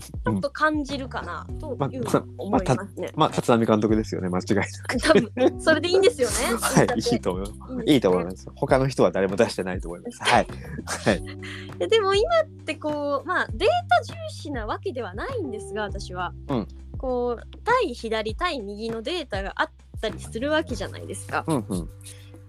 [0.08, 3.12] ちょっと感じるかなというまあ思いますね。
[3.14, 4.96] まあ、立浪監督ですよね、間違いなく。
[4.98, 6.34] 多分それでいいんですよね。
[6.60, 7.84] はい、いいと思います。
[7.86, 8.48] いいと思います。
[8.54, 10.18] 他の人は誰も出してないと思います。
[10.22, 10.46] はい。
[10.84, 11.78] はい。
[11.78, 16.68] ででも今ってこうまあデータ重視なわけではないんですが私は、うん
[17.00, 19.70] こう対左対右のデータがあっ
[20.02, 21.44] たりするわけじゃないですか。
[21.46, 21.88] うんうん。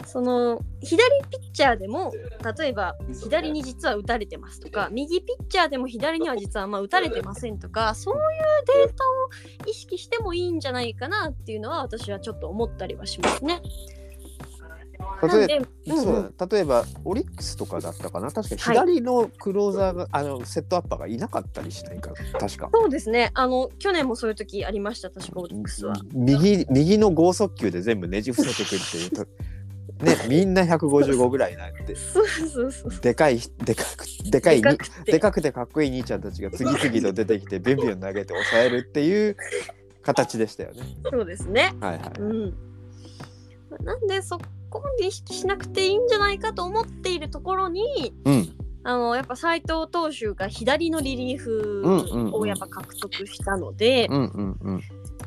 [0.05, 0.97] その左
[1.29, 2.13] ピッチャーでも
[2.57, 8.21] 例えば左に実は打たれてますとか右ピッチャーでも左には実はあんま打たれてませんとかそういう
[8.85, 9.03] データ
[9.65, 13.61] を意識してもいいんじゃないかなっていうのは私はちょっと思ったりはしますね。
[15.27, 16.03] 例えで、うんうん。
[16.03, 18.31] そうだ例えばオリックスとかだったかな。
[18.31, 22.69] 確か左のクローザーが、あのセットアッパーがいなかったりしないか確か。
[22.73, 23.31] そうですね。
[23.33, 25.95] あの去年もそういう時ありました確かオリックスは。
[26.13, 29.25] 右右の剛速球で全部ねじ伏せてくっていうと
[30.01, 39.37] ねみんな155ぐらいなんでそうそうそうでかいでかくでかいにでかくてでかくてかっこいい兄ちゃんたちが次々と出てきてビュンビュン投げて抑えるっていう
[40.03, 40.81] 形でしたよね。
[41.09, 41.73] そうですね。
[41.79, 42.19] はいはい。
[42.19, 42.53] うん。
[43.83, 54.81] なんでそこまで意識しなくていいんじゃないかと思っているところに、うんあのやっぱ斎藤投手が左のリリーフをやっぱ獲得したので、うんうんうん。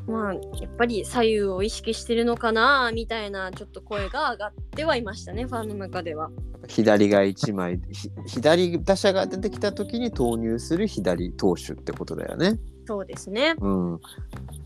[0.06, 6.30] まあやっぱり左右を意識してるのかなみたいなちょっと声が上がってはいましたねファンの中では。
[6.66, 12.58] 左が1枚ひ左打者が出てきた時に投入する左投手ってことだよね。
[12.86, 13.54] そうですね。
[13.60, 14.00] うん。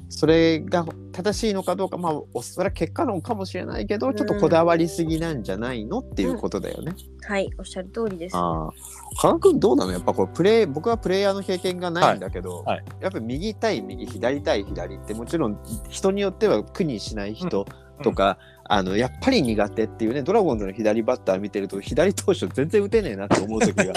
[0.09, 6.95] それが正しいのかどうかまあおそれは結果論かもしれないけど、ちょっとこだわりすぎなんじゃないのっていうことだよね。
[7.27, 8.37] はいおっしゃる通りです。
[8.37, 8.73] ああ。
[9.21, 17.67] 加賀君どうなのやっぱこれプレー僕はプレイヤーの経験がないんだけど、はいはいやっぱ右対右左対左ってもちろん人によっては苦にしない人
[18.03, 23.85] とか、あのやっぱり苦手っていうねドラゴンズの左バッター見てると左投手全然打てねえなって思う時が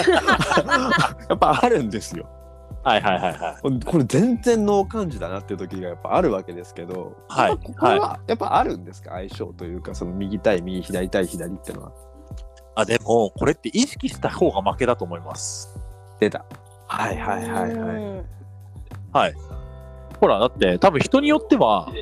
[1.28, 2.28] やっぱあるんですよ。
[2.84, 3.84] はいはいはいはい。
[3.84, 9.10] これ全然ノー感じだなっていう時がやっぱあるわけですけど、はいここはやっぱあるんですか？
[9.12, 11.92] 相性というかその右対右左対左っていうのは
[12.74, 15.78] あ、でも、これって意識した方が負けだと思います。
[16.18, 16.46] 出た。
[16.86, 18.02] はいはいはいはい。
[18.02, 18.24] うん
[19.12, 19.34] はい。
[20.18, 21.92] ほら、だって、多分人によっては、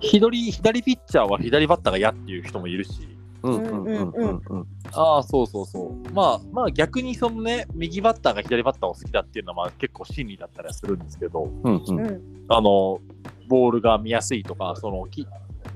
[0.00, 3.15] 左左ピッチャーは左バッターが嫌っていう人もいるし、
[3.46, 4.66] うんうんうんうんうん。
[4.92, 6.12] ああ、そうそうそう。
[6.12, 13.00] まあ、まあ逆にそのね、右バッターが左バッターを好きだっていうのは、まあ結構真理だったりはするんですけど、うんううんんあの、
[13.48, 15.26] ボールが見やすいとか、その、き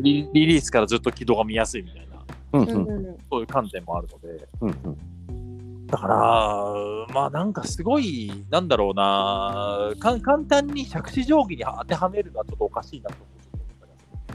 [0.00, 5.86] リリリースからずっと軌道が見やすいみたいな、うんうんそういう観点もあるので、うんうん。
[5.86, 13.30] だから、まあなんかすごい、なんだろうな、か簡単に杓子定規に当てはめるのはちょっとおかしいなと思う。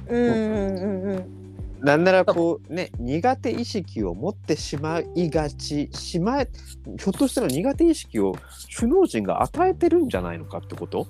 [0.07, 1.44] うんうんうんうん
[1.81, 6.49] なんならこうね苦手意識を持ってしまいがちしまえ
[6.97, 8.35] ひょっとしたら苦手意識を
[8.75, 11.07] 首脳陣が与えてるんじゃないのかってこと？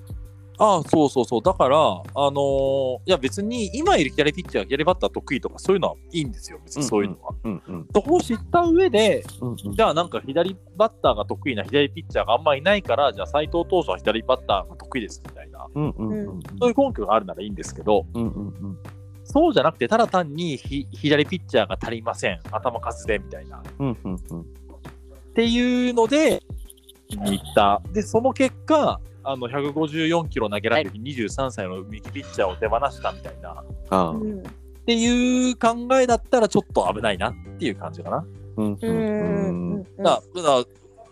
[0.58, 1.42] ああ、そうそうそう。
[1.42, 6.58] だから、あのーいや別に今いる左ピッチャー、左バッター得意とかそういうのはいいんですよ。
[6.64, 7.34] 別にそういうのは。
[7.44, 18.78] うんうんそこを知った上で、うんうんじゃあなんか左バッターが得意な左ピッチャーがあんまいないから、じゃあ斎藤投手は左バッターが得意ですみたいな、うんうんうんそういう根拠があるならいいんですけど、うんうんうん
[19.36, 23.62] そうじゃなくて、ただ単にひ左ピッチャーが足りません、頭数でみたいな。
[23.78, 24.44] うんうんうんっ
[25.34, 26.42] ていうので、
[27.10, 27.82] に行った。
[27.92, 33.54] で、その結果、あの154キロ投げられる23歳の右ピッチャーを手放したみたいな、っ
[33.90, 34.42] ああうん
[34.86, 38.24] ていう考えだったらちょっと危ないなっていう感じかな。
[38.56, 39.84] うん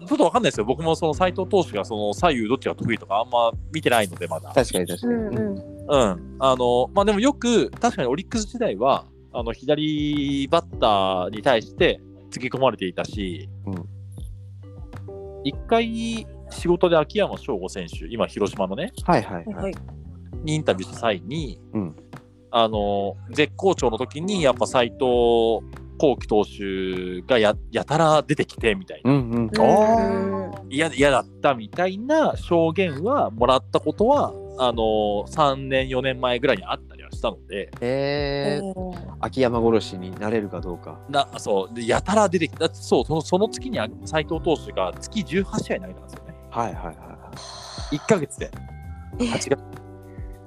[0.06, 0.64] ちょっとわかんないですよ。
[0.66, 4.52] 僕もその斎藤投手がその左右どっちが得意とかあんま見てないので、まだ。
[4.54, 5.12] 確かに確かに。
[5.14, 5.74] うんうん。
[5.88, 6.36] うん。
[6.38, 13.88] あの、まあでもよく、確かにオリックス時代は、あの、左バッターに対して突き込まれていたし、うん。
[15.44, 19.74] 一回仕事で秋山翔吾選手、今広島のね、はいはいははいい。
[20.44, 21.96] にインタビューした際に、うん。
[22.50, 25.60] あの、絶好調の時に、やっぱ斎藤
[25.98, 29.46] 幸輝投手がややたら出てきてみたいな、うんうん。
[29.46, 30.52] うん。
[30.70, 41.00] 嫌嫌だったみたいな証言はもらったことは、あの、3年、4年前ぐらいにあったりはしたので、えー、秋山殺しになれるかどうか。
[41.08, 41.74] なそう。
[41.74, 46.34] でやたら出てきた、そう、そのその月に斎藤投手が月18試合投げたんですよね。
[46.50, 47.14] はいはいはい
[47.90, 48.50] 1ヶ月で。
[49.18, 49.83] え8月。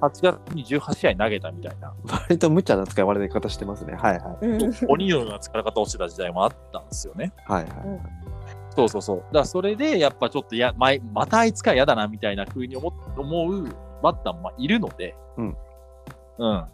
[0.00, 3.94] 8月に18試合投げたみたいな、割と無茶な使われ方してますね。
[3.94, 4.46] はいはい。
[4.46, 7.32] うん鬼のような使い方をしてた時代もあったんですよね。
[7.46, 7.72] はいはい。
[8.74, 9.16] そうそうそう。
[9.18, 13.64] だからそれで、やっぱちょっとや、ままたあいつか嫌だなみたいな風に思思う
[14.02, 15.56] バッターもまあいるので、うん。
[16.38, 16.64] うん。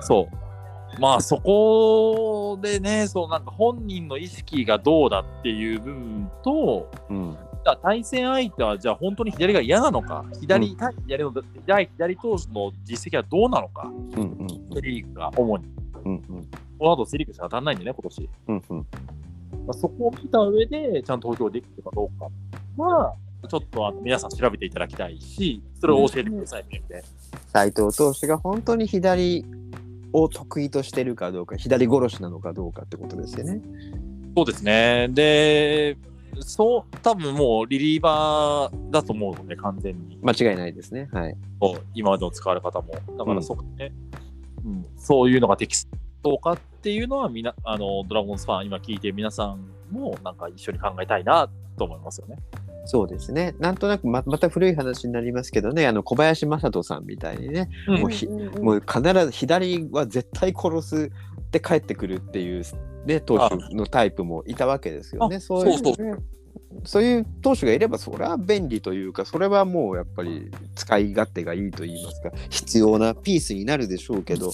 [0.00, 1.00] そう。
[1.00, 7.36] まあそこでね、そうなんか本人の意識がどうだっていう部分と、うん。
[7.64, 11.32] じゃあ対戦相手はじゃあ本当に左が嫌なのか、左、う対左の
[11.66, 15.64] 左左投手の実績はどうなのか、うんうんセ・リーグが主に。
[16.04, 18.30] うんうんこの後セ・リーグしか当たらないんでね、今年。
[18.48, 18.78] うんうん。
[18.78, 18.84] ま
[19.70, 22.28] あ、そこを見た上で、ちゃんと投票できてるかどうか
[22.76, 23.14] は、
[23.48, 26.82] ちょっとあの皆さん調べていただきたいし、それを教えてくださいね。
[26.88, 27.04] で
[27.52, 29.46] 斉藤投手が本当に左
[30.12, 33.60] を得意としてるかどうか、左殺しなのかどうかってことですよね。
[34.36, 35.08] そうですね。
[35.12, 35.96] で、
[36.42, 40.18] そう、多分もうリリーバーだと思うので、完全に。
[40.22, 41.08] 間違いないですね。
[41.12, 41.36] はい。
[41.94, 42.92] 今までの使われ方も。
[42.92, 43.92] だかうんらそこね、
[44.64, 45.76] うん、そういうのが適
[46.22, 52.36] 当かっていうのは、みな、あの、ドラゴンズファン、今聞いてる皆さんも、なんか一緒に考えたいなと思いますよね。
[52.86, 53.54] そうですね。
[53.58, 62.62] なんとなくままた古い話になりますけどね、あの小林正人さんみたいにね、うんもうひんんんもう必ず左は絶対殺すって帰ってくるっていう、
[63.06, 65.36] ね、投手のタイプもいたわけですよね。
[65.36, 66.06] あそういうそうそう。
[66.06, 66.24] うん
[66.84, 74.52] そういう投手がいれば、それは便利というか、それはもうやっぱり使い勝手がいいと言いますか、必要なピースになるでしょうけど、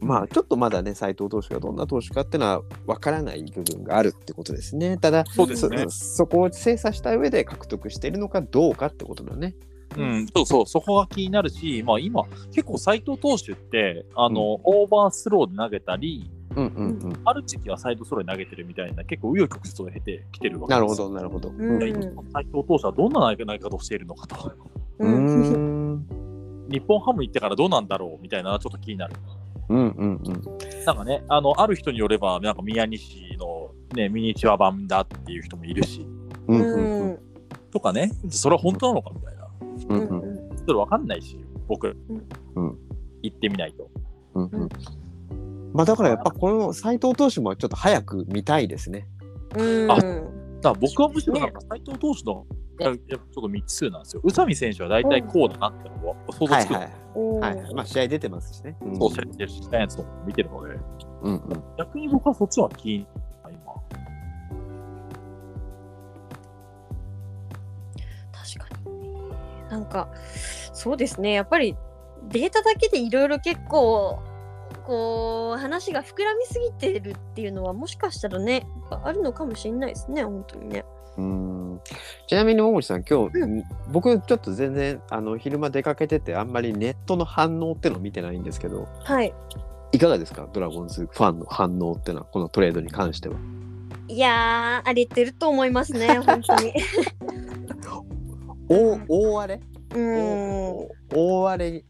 [0.00, 4.98] まあちょっとまだね、斎藤投手がどんな投手かっていうのは分からない部分があるってことですね。
[4.98, 5.86] ただ、そうですね。
[5.88, 9.54] そそこを精査した上で獲得しているのかどうかってことだね。
[9.96, 17.20] うん、そうそう、そこが気になるし、まあ今、結構斎藤投手って、あの、オーバースローで投げたり、うんうんうん。
[17.24, 21.48] ある時期はサイドスローで投げてるみたいな、結構紆余曲折を経てきてるわけですなるほど、なるほど。
[21.50, 21.82] ううんん
[22.32, 24.52] 斎藤投手はどんな投げ方をしているのかと。
[24.98, 26.06] ううんん
[26.70, 29.14] 日本ハム行ってからどうなんだろうみたいなのはちょっと気になる。
[29.68, 30.84] うんうんうん。
[30.84, 36.06] なんかね、あの、ある人によれば、なんか宮西のね、ミニチュア版だっていう人もいるし、
[36.48, 37.18] うんううんん
[37.70, 39.48] とかね、それは本当なのかみたいな。
[39.88, 41.96] うんうんうんそれわかんないし、僕、
[42.54, 42.78] うん
[43.22, 43.90] 行ってみないと。
[44.34, 44.68] うんうん。
[45.72, 49.08] まあだからやっぱこの斎藤投手もちょっと早く見たいですね。
[49.56, 49.96] うんあ
[50.62, 52.46] だ僕はむしろなんか斎藤投手の、
[52.78, 54.22] ややっぱちょっと未知数なんですよ。
[54.24, 56.74] 宇佐美選手は大体こうだなってのを想像つく。
[56.74, 56.90] はいはい。
[57.14, 57.74] はいはい。
[57.74, 58.76] まあ試合出てますしね。
[58.82, 60.74] うんそうしてるしたやつを見てるので、
[61.22, 61.62] うんうん。
[61.78, 63.06] 逆に僕はそっちは気に
[63.42, 63.74] なる今。
[68.32, 70.08] 確かになんか
[70.72, 71.76] そうですねやっぱり
[72.28, 74.20] データだけでいろいろ結構
[74.86, 80.84] こう話が膨らみすぎてるっていうのはもしかしたらねあるのかもしれないですね本当にね。
[81.18, 81.80] うん。
[82.26, 89.34] ちなみに桃地さん今日、う僕ちょっと全然あの昼間出かけててあんまりネットの反応ってのを見てないんですけどはい。
[89.92, 90.48] いかがですか？
[90.52, 93.36] ドラゴンズファンの反応ってのはこのトレードに関しては。
[94.08, 96.72] いやー荒れてると思いますね 本当に。
[98.68, 99.60] 大大荒れ？
[99.94, 100.88] うん。
[101.14, 101.84] 大荒れ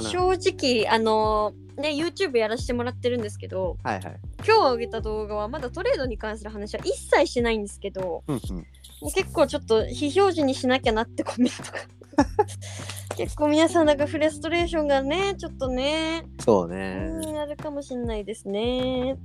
[0.00, 4.20] 正直あのね YouTube やらせてもらってるんですけどはいはい。
[4.46, 8.56] 今日上げた動画はまだトレードに関する話は一切してないんですけどうんうん。
[8.56, 8.62] も
[9.08, 11.78] う結構ちょっと非表示にしなきゃなってコメントが。
[13.16, 17.08] 結構皆さんなんかフレストレーションがねちょっとねそうね。
[17.08, 19.16] うんあるかもしれないですね。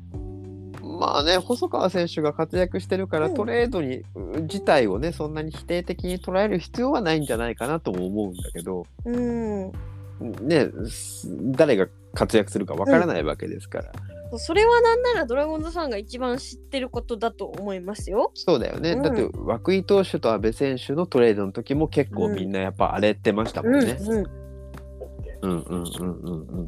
[0.82, 3.34] まあね、細川選手が活躍してるから、うん。
[3.34, 9.72] トレードにう自体をね、そんなに否定的に捉える必要はないんじゃないかなとも思うんだけど、うん
[10.20, 13.92] ね、す誰が活躍するかわからないわけですから。
[14.38, 18.94] それはなんならドラゴンズファンが一番知ってることだと思いますよそうだよね。
[18.94, 23.98] うんだって、涌井投手と阿部選手のトレードの時も結構みんなやっぱ荒れてましたもんね。
[24.00, 24.45] うん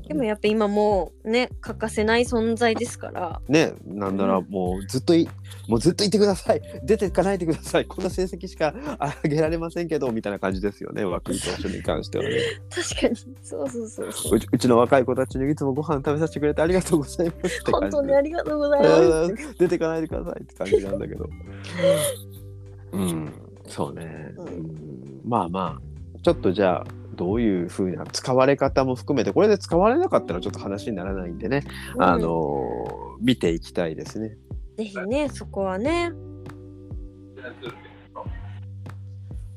[0.07, 5.27] でもやっぱ今もうね欠かせない存在ですからね、なんならもうずっとい、
[5.67, 6.61] もうずっといてください。
[6.83, 7.85] 出ていかないでください。
[7.85, 8.73] こんな成績しか
[9.23, 12.37] 上げられませんけど、みたいな感じですよね、涌井投手に関してはね。
[12.69, 21.29] 確かにそうそうそうそううちうちの若い子たちにいつもご飯食べさせてくれてありがとうございますって感じで本当にありがとうございます出てかないでくださいって感じなんだけど。
[22.93, 23.33] うん、
[23.67, 24.33] そうね。
[24.37, 26.85] うんうんまあまあ、ちょっとじゃあ、
[27.17, 31.63] どういうふうな使われ方も含めて、これで使われなかったらちょっと話にならないんでね、
[31.95, 34.37] うんあのー見ていきたいですね。
[34.77, 36.11] ぜひねそこはね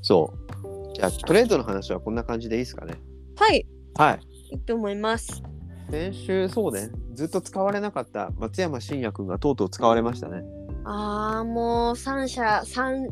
[0.01, 0.95] そう。
[0.95, 2.95] じゃあ、トレードの話はこんな感じでいいですかね。
[3.37, 4.21] はいはい。
[4.53, 5.43] いいと思います
[5.91, 10.43] 先週、そうね、ずっと使われなかった松山真也君がとうとう使われましたね。
[10.85, 13.09] あーもう三者三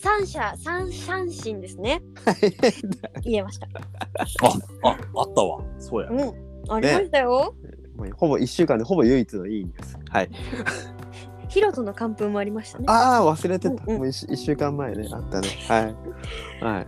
[0.00, 2.02] 三者三三振ですね。
[3.22, 3.66] 言えました。
[3.66, 4.48] あ、
[4.82, 5.62] あ、あったわ。
[5.78, 6.08] そうや。
[6.08, 6.72] うん。
[6.72, 7.54] ありましたよ。
[7.96, 9.98] もうほぼ1週間でほぼ唯一のいいニュース。
[10.08, 10.30] はい。
[11.48, 12.84] ヒロトの完封もありましたね。
[12.88, 13.74] ああ、忘れてた。
[13.74, 15.48] うんうんもう 1, 週間前ね、あったね。
[15.68, 16.64] はい。
[16.64, 16.86] はい。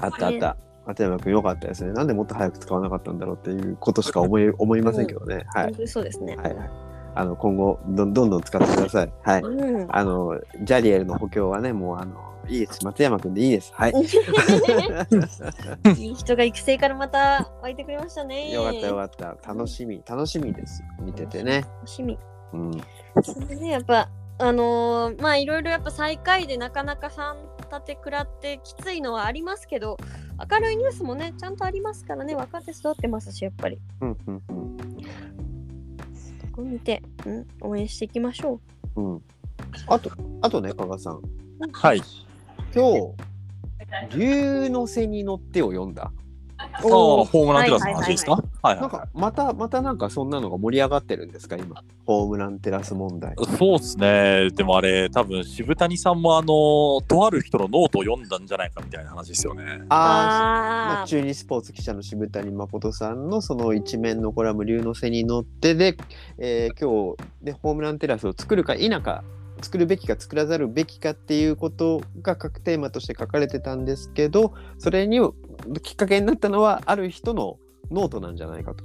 [0.00, 0.56] あったあった。
[0.86, 1.92] 松山君よかったですね。
[1.92, 5.44] なんでもっと早く使わなかったんだろうっていうことしか思い思いませんけどね。
[5.54, 5.64] はい。
[5.66, 6.36] 本当にそうですね。
[6.36, 6.70] はいはい。
[7.14, 9.12] あの今後どんどんどん使ってください。
[9.22, 9.42] はい。
[9.42, 9.86] うん。
[9.90, 12.14] あのジャリエルの補強はね、もうあの
[12.48, 12.84] いいです。
[12.84, 13.72] 松山君でいいです。
[13.74, 13.92] はい。
[15.98, 18.52] いい人が育成からまた湧いてくれましたね。
[18.52, 19.36] よかったよかった。
[19.46, 20.82] 楽しみ楽しみです。
[21.00, 21.66] 見ててね。
[21.76, 22.18] 楽しみ。
[22.52, 22.72] うん。
[23.22, 27.34] それでね、やっぱ、あのーまあいろいろやっぱ最下位でなかなか3
[27.70, 29.96] 立て食らってきついのはありますけど、
[30.50, 33.78] 明るいニュースもね、ちゃんとありますからね、若手育ってますし、やっぱり。
[34.00, 34.76] うんうんうん
[36.60, 38.60] ここ見て、うん、応援していきましょ
[38.96, 39.22] うん。
[39.86, 40.10] あと
[40.42, 41.14] あとね加賀さん。
[41.14, 41.22] う。
[41.72, 42.02] はい。
[42.74, 43.14] 今
[44.10, 46.12] 日竜の背に乗ってを読んだ。
[46.84, 48.42] ああ、ホームランテラスの話ですか？
[48.62, 51.56] はいなんかまたまたなんかそんなのが盛り上がってるんですか？
[51.56, 53.32] 今ホームランテラス問題。
[53.32, 53.56] い。
[53.56, 54.50] そうですね。
[54.50, 59.64] でもあれ、多分渋谷さんもあの、とある人のノートを読んだんじゃないかみたいな話ですよね。
[59.88, 65.96] ああ、中日スポーツ記者の渋谷誠さんのその一面のコラム「竜の背に乗ってで」
[66.38, 69.22] えー今日でホームランテラスを作るか否か
[69.62, 75.20] 作るべきか作らざるべきかっていうことが核テーマとして書かれてたんですけどそれに
[75.82, 77.58] きっかけになったのはある人の
[77.90, 78.84] ノートなんじゃないかと。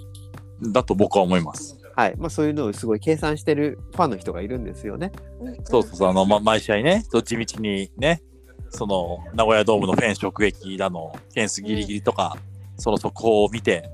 [0.72, 1.78] だと僕は思います。
[1.96, 5.12] はいまあ、そういうのをすごい計算してるファンの人がいるんですよね。
[5.40, 8.22] うんそうそうそう、あの、ま、毎試合ね、そう地道にね、
[8.70, 12.38] その、名古屋ドームのフェンス直撃だの、フェンスギリギリとか、
[12.78, 13.90] その速報を見て、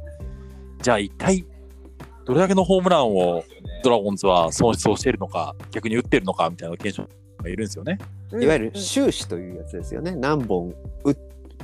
[0.82, 1.46] じゃあ一体、
[2.32, 3.44] どれだけのホームランを
[3.84, 7.06] ドラゴンズは損失をしているのか、逆に打ってるのかみたいな検証
[7.44, 8.00] がいるんですよね。
[8.32, 10.16] うんいわゆるうん収支というやつですよね。
[10.16, 11.14] 何本打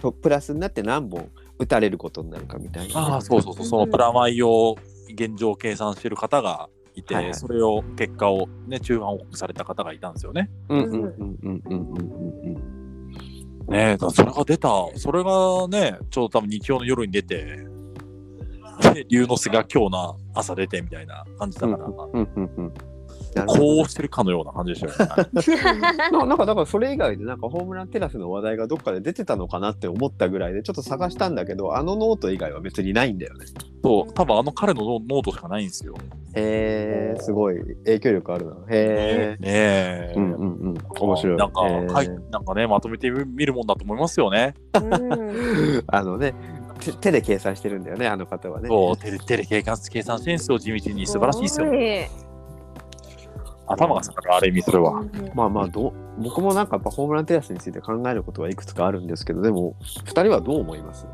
[0.01, 4.75] とプラスになって何本打たれることになるかみたいなね、ああ、そうそうそう、そのプラマイを
[5.09, 10.49] 現状計算している方がいて、はいはいそれを、結果をね、中間報告された方がいたんですよね。
[10.67, 11.87] うんうんうんうんうんうん
[12.43, 12.77] うん
[13.69, 17.67] ねえ、それが出た、それがね、ちょうど多分日曜の夜に出て、
[18.93, 22.73] で、 竜の背が今日の朝出てみたいな感じだから、うんうんうん
[23.35, 25.97] なるほどこうしてるかのような感じでしたよね。
[26.11, 33.45] な なんかだからそれ以外でなんかホームランテラスの話題がどっかで出てたのかなって思ったぐらいでちょっと探したんだけどあのノート以外は別にないんだよね。
[33.83, 35.95] そう、多分あの彼のノノートしかないんですよ。
[36.33, 38.51] へえすごい影響力あるな。
[38.69, 39.43] へえ。
[39.43, 40.13] ねえ。
[40.15, 41.37] うんうんうん面白い。
[41.37, 44.55] なんか、はい、なんかね、まとめてみるもんだと思いますよね。
[44.73, 46.33] うんあのね
[46.79, 48.67] 手手で計算してるんだよねあの方はね。
[48.67, 51.05] そう、手で手で計算計算してるんですよ、地道に。
[51.07, 51.71] 素晴らしいですよ。
[51.71, 52.09] ね。
[53.67, 55.03] 頭が下がる、ある意味、それは。
[55.35, 61.05] まあまあどう僕もなんかやっぱホームランテラスについて考えることはいくつかあるんですけどでも2人はどう思います？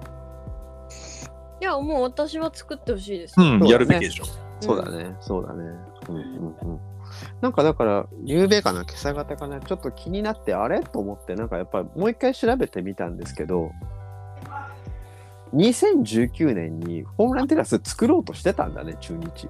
[1.62, 3.36] いや、もう私は作ってほしいです。
[3.40, 4.26] うん、やるべきでしょ。
[4.60, 5.64] そうだね、そうだね。
[6.10, 6.80] うんうんうん。
[7.42, 10.82] なんかだから、ゆうべかな、今朝方かな、ちょっと気になって、あれ？
[10.82, 13.72] と思って、なんかやっぱりもう一回調べてみたんですけど、
[15.54, 19.48] 2019年にホームランテラス作ろうとしてたんだね、中日。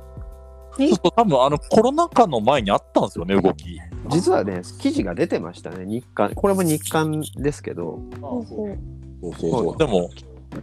[0.79, 0.89] え？
[0.89, 3.79] そうそう、多分あのコロナ禍の前にあったんですよね、動き。
[4.09, 6.33] 実はね、記事が出てましたね、日刊。
[6.35, 10.09] これも日刊ですけど、そうそうそうでも、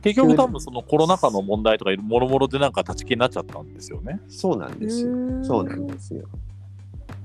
[0.03, 4.21] 結局多分そのコロナ禍の問題とかもろもろでなんか立ち消えになっちゃったんですよね。
[4.29, 5.09] そうなんですよ。
[5.09, 6.29] うんそうなんですよ。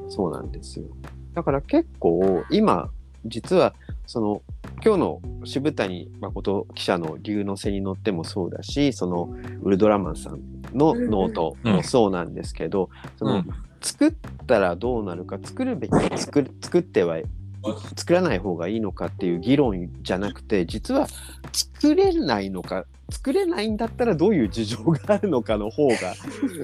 [0.08, 0.86] そうなんですよ。
[1.34, 2.90] だから結構今
[3.26, 3.74] 実は
[4.06, 4.42] その
[4.84, 9.34] 今日の渋谷誠記者の竜の背に乗ってもそうだしその
[9.64, 10.40] ウルトラマンさん
[10.74, 13.44] のノートもそうなんですけど、その
[13.82, 14.14] 作っ
[14.46, 17.24] たらどうなるか作るべきか作る作ってはい
[17.96, 21.08] 作らない方がいいのかっていう議論じゃなくて実は
[21.52, 25.96] 作れないのか作れないんだったらどういう事情があるのかの方が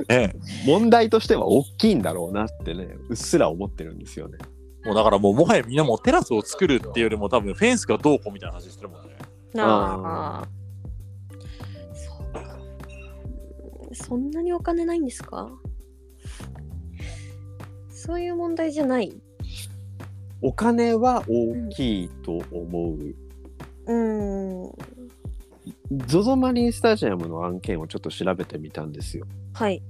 [0.10, 4.38] ね問題としては大きいんだろうなってねうっすら思ってるんですよね。
[4.86, 9.10] もうだからもうもはやみんなもうテラスを作るっていうよりも多分フェンスがどうこうみたいな話してるもんね。
[9.54, 10.48] なあ。
[11.94, 12.58] そうか。
[13.94, 15.52] そんなにお金ないんですか？
[17.90, 19.14] そういう問題じゃない。
[20.42, 22.96] お金は大きいと思う。
[22.96, 24.72] うーん。
[25.92, 29.28] ZOZO マリンスタジアムの案件をちょっと調べてみたんですよ。
[29.54, 29.84] はい。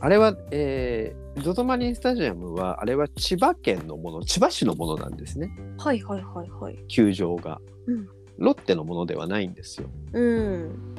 [0.00, 6.78] あれは、えー、ZOZO マリンスタジアムは、あれは千葉県のもの、千葉市のものなんですね、はいはいはいはい。
[6.88, 7.60] 球場が。
[7.86, 9.90] うんロッテのものではないんですよ。
[10.12, 10.94] うん。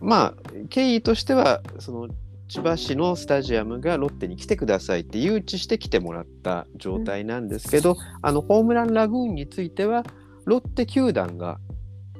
[0.00, 0.34] まあ、
[0.68, 2.08] 経緯としては、その、
[2.48, 10.04] 千葉市のスタジアムがロッテに来てくださいって誘致して来てもらった状態なんですけど、あのホームランラグーンについては
[10.44, 11.58] ロッテ球団が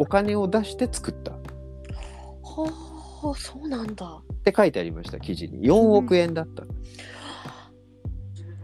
[0.01, 1.33] お金を出して作った
[3.31, 4.23] あそうなんだ。
[4.45, 5.69] て書いてありました記事に。
[5.69, 6.63] 4億円だった、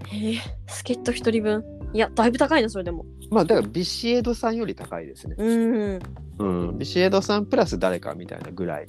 [0.08, 1.64] へえ助っ人一人分。
[1.94, 3.04] いやだいぶ高いなそれでも。
[3.30, 6.00] まあだからビシエドさんより高いですね、うん
[6.38, 8.86] うん、ビシエドさんプラス誰かみたいなぐらい。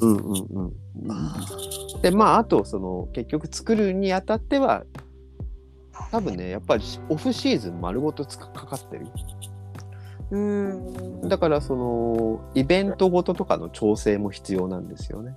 [0.00, 0.72] うんうんうん。
[2.02, 4.84] でまああとその結局作るにあたっては
[6.10, 9.06] 多分ねやっぱりオフシーズン丸ごとつかかかってる
[10.30, 11.28] うん。
[11.28, 15.34] だからそのイベントごととかの調整も必要なんですよね。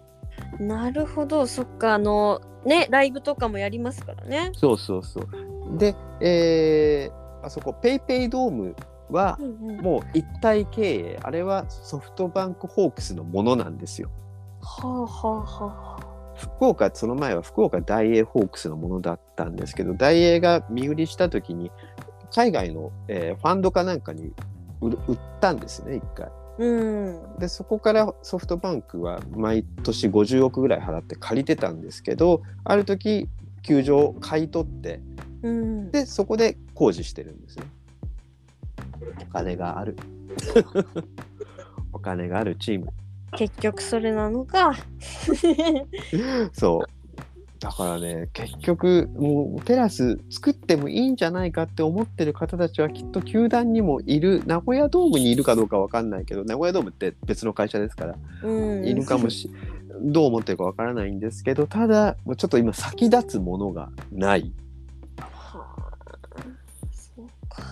[0.59, 1.45] なるほど。
[1.47, 4.51] そっかあのねライブとかもやりますからね。
[4.53, 5.77] そうそうそう。
[5.77, 8.75] でえーあそこペイペイドーム
[9.09, 9.37] は
[9.81, 14.09] もう一体経営あれはソフトバンクホークスのものなんですよ。
[14.61, 16.09] はあはあはあ。
[16.35, 21.71] 福岡その前は福岡大英ホークスのものだったんですけど大英が身売りした時に
[22.33, 24.33] 海外の、えーファンドかなんかに
[24.81, 26.29] 売ったんですね一回。
[26.57, 26.65] う
[27.35, 27.39] ん。
[27.39, 33.29] でそこからソフトバンクは毎年50億ぐらい払って借りてたんですけどある時
[33.63, 35.01] 球場を買い取って
[35.43, 35.91] うん。
[35.91, 37.65] でそこで工事してるんですね。
[39.21, 39.95] お金がある。
[41.93, 42.87] お金があるチーム。
[43.37, 44.73] 結局それなのか。
[46.51, 46.98] そう。
[47.59, 58.85] だからね、結局、もうテラス作ってもいいんじゃないかって思ってる方たちはきっと球団にもいる、名古屋ドームにいるかどうかわかんないけど、名古屋ドームって別の会社ですから、うん。
[58.85, 59.51] いるかもし、
[60.01, 64.53] どう思ってるかわからないんですけど、ただ、もうちょっと今先立つものがない。
[65.19, 66.41] はあ
[66.93, 67.63] そうか。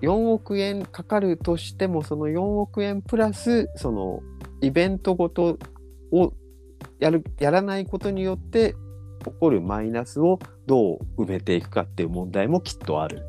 [0.00, 4.20] 4億円かかるとしても、その4億円プラス、その
[4.60, 5.58] イベントごと
[6.10, 6.32] を
[7.02, 8.74] やる、やらないことによって
[9.24, 13.22] 起こるマイナスをどう埋めていくかっていう問題もきっとある。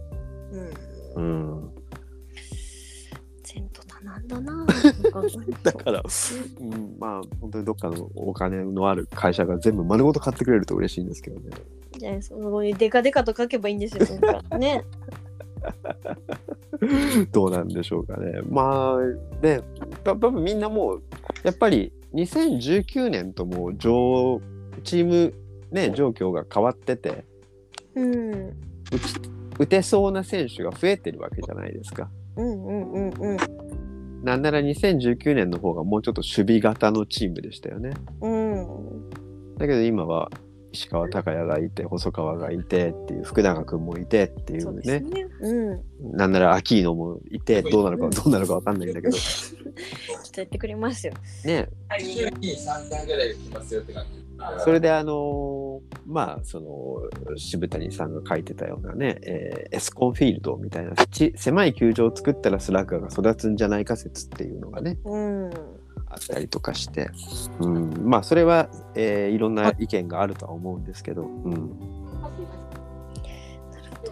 [1.15, 1.27] うんう
[1.59, 1.73] ん。
[4.27, 4.65] だな
[5.63, 11.49] だから、うん、まあ、本当にどっかのお金のある会社が全部丸ごと買ってくれると嬉しいんですけどね。
[11.97, 14.03] じゃあそこにデカデカと書けばいいんですよ
[14.57, 14.83] ね
[17.31, 18.41] どうなんでしょうかね。
[18.49, 19.61] まあ、ね、
[20.03, 21.03] た多分みんなもう、
[21.43, 24.41] やっぱり2019年ともう上
[24.83, 25.33] チーム、
[25.71, 27.25] ね、状況が変わってて、
[27.95, 28.49] うん
[28.91, 29.15] 打ち
[29.59, 32.09] 打てそうな選手が増えてるわけじゃないですか。
[32.35, 33.37] うんうんうんうん
[34.23, 37.91] なんなら2019年の方がもうちょっと守備型のチームでしたよね。
[38.21, 39.09] うん
[39.57, 40.31] だけど今は
[40.73, 45.27] 石川昂弥がいて細川がいてっていう福永君もいてっていそううねですね。
[45.41, 46.17] うん。
[46.17, 49.15] なんならアキーノもいてどうなるかどうなるかわかんないんだけど。
[49.15, 51.13] ちょっとやってくれますよ。
[51.45, 51.69] ね。
[51.99, 53.35] 週に3回ぐらい。
[53.35, 54.23] 来ますよって感じ。
[54.63, 64.97] それであのーまあその渋谷さんが書いてたようなね、えーエスコンフィールドみたいなち狭い球場を作ったらスラッガーが育つんじゃないか説っていうのがね。
[65.05, 65.49] うん
[66.13, 67.09] あったりとかして、
[67.59, 71.79] うん、まあそれは、えーいろんな意見があるとは思うんですけど、うん、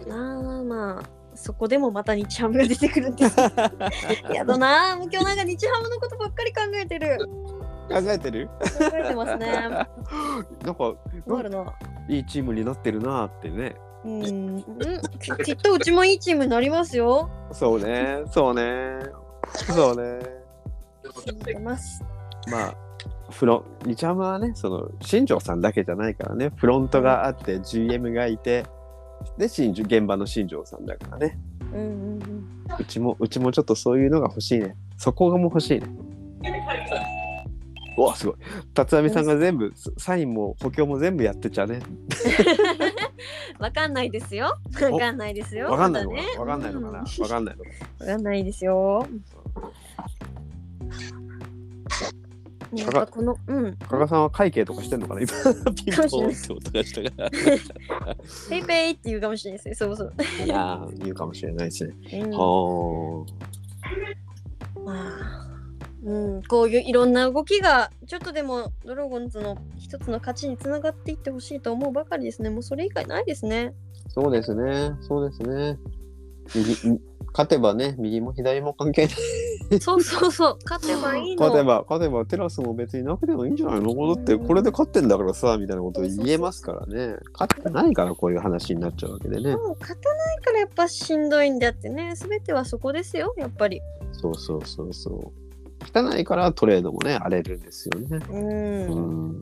[0.08, 3.36] なあまあそこでもまた日ハムが出てくるんです
[4.32, 4.92] やだな。
[4.92, 7.18] あもう今日なんか日ハムのことばっかり考えてる。
[7.88, 8.48] 考えてる？
[8.48, 8.52] 考
[8.94, 9.46] えてますね。
[10.64, 10.94] なんか。
[12.08, 13.76] いいチームになってるなってね。
[14.04, 14.62] うん、うん。
[15.20, 17.30] き きっとうちもいいチームになりますよ。
[17.52, 18.22] そうね。
[18.30, 19.00] そうね。
[19.74, 20.41] そうね
[21.24, 22.02] 信じてます。
[22.50, 22.76] まあ
[23.30, 26.52] フロン日ハムはねその新庄さんだけじゃないからね。
[26.56, 28.66] フロントがあって GM がいて
[29.38, 31.38] で新庄現場の新庄さんだからね。
[31.72, 32.46] うんうんうん。
[32.78, 34.76] うちもうちもちょっとそういうのが欲しいね。
[34.96, 35.86] そこがもう欲しいね。
[37.96, 38.14] うわ。
[38.14, 38.36] すごい。
[38.74, 41.80] 辰巳さんが全部サインも補強も全部やってちゃね。
[43.58, 44.58] わかんないですよ。
[44.80, 45.70] わかんないですよ。
[45.70, 46.40] わかんないのかな？
[46.40, 46.98] わかんないのかな？
[46.98, 49.06] わかんないのかわかんないですよ。
[52.72, 55.20] ねやっぱこの、うん、な加賀さんは会計とかしてんのかな？
[55.20, 55.28] 今
[55.74, 59.74] ピンポンって音がしたからペイペイって言うかもしれないですね。
[59.74, 60.12] そうそう。
[60.44, 63.26] いやー言うかもしれないですねうん、は
[64.84, 65.48] まあ、
[66.04, 72.50] うん、こういういろんな動きがちょっとでもドラゴンズの一つの勝ちにつながっていってほしいと思うばかりですね。
[72.50, 73.74] もうそれ以外ないですね。
[74.06, 75.78] あそうですねそうですね
[77.32, 79.80] 勝てばね右も左も関係ない。
[79.80, 80.58] そうそうそう。
[80.68, 81.42] 勝てばいいの。
[81.42, 84.14] 勝てば勝てばテラスも別になくてもいいんじゃないの？
[84.14, 87.16] だってこれで勝ってんだからさみたいなこと言えますからね。
[87.32, 89.56] 勝ってないからこういう話になっちゃうわけでね。
[89.56, 92.14] もう勝たないからやっぱしんどいんであってね。
[92.16, 93.80] すべてはそこですよ、やっぱり。
[94.12, 95.32] そうそうそうそう。
[95.98, 98.20] 汚いからトレードもね荒れるんですよね。
[98.30, 98.86] うん。
[98.86, 99.38] うん。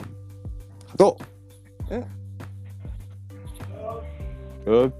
[0.97, 1.17] ど
[1.89, 2.05] うん。
[4.65, 4.91] うっ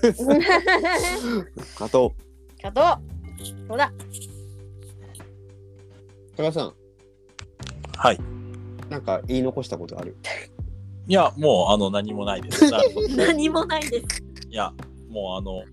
[0.00, 2.10] 加藤
[2.62, 2.80] 加藤
[3.68, 3.78] そう。
[3.78, 3.92] だ？
[6.36, 6.74] 高橋さん。
[7.96, 8.18] はい。
[8.88, 10.16] なんか言い残したことある？
[11.06, 12.70] いや、もう、あの、何もないです。
[13.16, 14.22] 何もないです。
[14.48, 14.72] いや、
[15.08, 15.64] もう、あの、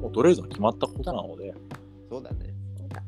[0.00, 1.54] もうとりあえずは決まったことなので、
[2.10, 2.52] そうだね。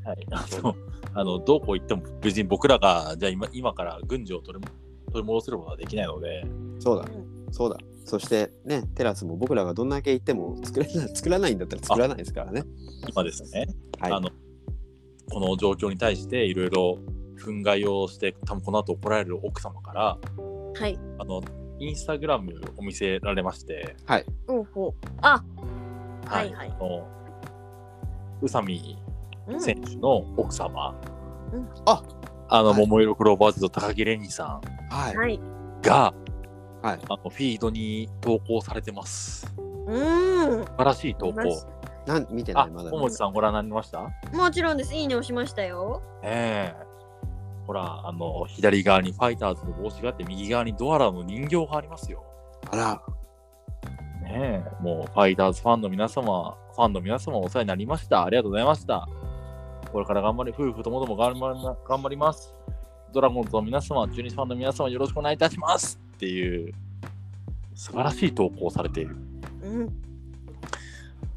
[0.04, 0.76] はい、あの、
[1.14, 4.66] あのどうこう言っても、別に僕らが、じゃあ今今から軍事を取り
[5.12, 6.46] 取り戻せることはできないので、
[6.78, 7.08] そうだ。
[7.50, 12.64] そうだそしてねテラスも僕らがどんだけ言っても作れない 作らないんだったら作らないですからね。
[13.08, 13.66] 今ですね、
[13.98, 14.12] はい。
[14.12, 14.30] あの、
[15.30, 16.98] この状況に対して、いろいろ
[17.38, 20.18] 憤慨をして、多分この後怒られる奥様から、
[20.74, 20.98] はい。
[21.18, 21.42] あの、
[21.78, 23.96] インスタグラムを見せられまして、
[24.48, 25.08] おうほう。
[25.20, 25.42] あ
[26.26, 26.70] はいはい。
[26.70, 27.06] あの
[28.42, 28.98] 宇佐美
[29.46, 29.60] うん。
[29.60, 30.94] 選手の奥様、
[31.52, 31.68] うん。
[31.86, 32.02] あ
[32.48, 32.80] あの、はい。
[32.80, 35.16] 桃色クローバーズと高木レニさんはい。
[35.16, 35.40] はい。
[35.82, 36.14] が、
[36.84, 39.52] はいあのフィードに投稿されてます。
[39.86, 41.42] うーん素晴らしい投稿。
[42.06, 44.10] なん見てなあ、いまだ小持さんご覧になりました？
[44.34, 46.84] もちろんですいいね押しましたよええ
[47.66, 52.22] ほら、あの、左側にファイターズの帽子があって、右側にドアラの人形がありますよ。
[52.70, 53.02] あら
[54.22, 58.24] ねえ、もうファイターズファンの皆様、ファンの皆様お世話になりました。
[58.24, 59.08] ありがとうございました。
[59.90, 62.54] これから頑張り、夫婦ともども頑張りま頑張ります。
[63.14, 66.72] ドラゴンズの皆様、中日ファンの皆様、よろしくお願いいたしますっていう、
[67.74, 69.16] 素晴らしい投稿をされている。
[69.62, 69.92] うん。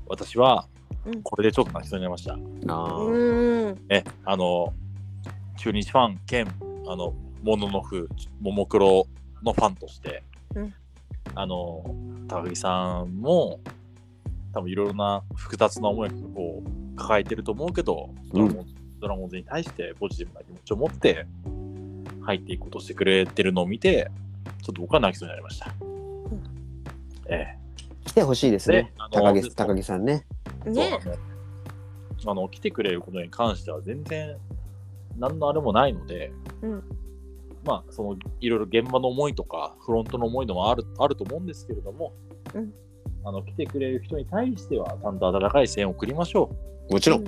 [0.08, 0.68] 私は
[1.08, 2.38] うん、これでちょっと泣きそうになりました。
[2.68, 3.78] あうん。
[3.90, 4.74] え、あの、
[5.58, 6.46] 中日ファン兼、
[6.86, 8.10] あの、モノノフ、
[8.42, 9.08] ももクロ
[9.42, 10.24] のファンとして、
[10.54, 10.74] うん。
[11.34, 11.84] あの、
[12.28, 13.62] 高木さんも、
[14.54, 16.62] 多分いろいろな複雑な思いを
[16.98, 18.66] 抱えてると思うけど、ドラゴン
[19.00, 21.26] ドラゴンズに対してポジティブな気持ちを持って
[22.22, 24.10] 入っていこうとしてくれてるのを見て、
[24.62, 25.74] ちょっと僕は泣きそうになりました。
[27.30, 27.58] え
[28.06, 28.84] 来てほしいですね。
[28.84, 30.26] ねあの高木高木さんね。
[30.66, 31.00] え、ね。
[31.04, 31.20] そう
[32.26, 34.38] あの、来てくれることに関しては全然
[35.18, 36.32] 何のあれもないので、
[36.62, 36.84] うん。
[37.64, 42.14] まあ、そのいろいろ現場の思いとか、フロントの思いのもあるあると思うんですけれども、
[42.54, 42.74] うん。
[43.24, 46.50] あの来てくれる人に対しては、ちゃんと温かい声援を送りましょ
[46.90, 47.24] もちろん。
[47.24, 47.28] う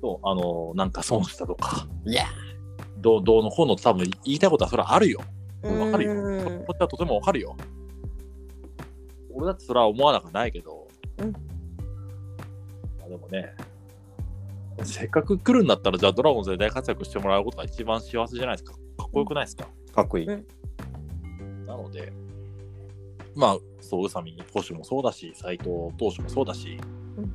[0.00, 2.24] と、あのなんか損したとか、いや
[2.98, 5.20] どうどうのこうの多分言いたいことはそれはあるよ。
[5.62, 6.12] わかるよ。
[6.12, 7.56] うんこっちはとてもわかるよ。
[9.32, 10.88] 俺だってそれは思わなくはないけど、
[11.18, 11.38] うんま
[13.06, 13.54] あでもね、
[14.82, 18.72] せっかく来るんだったら、じゃあドラゴンズで大活躍してもらうことが一番幸せじゃないですか。
[18.72, 19.66] かっこよくないですか？
[19.94, 22.12] かっこいいうんなので、
[23.34, 26.78] まあ、そう、宇佐美投手もそうだし、斎藤投手もそうだし、
[27.16, 27.32] うん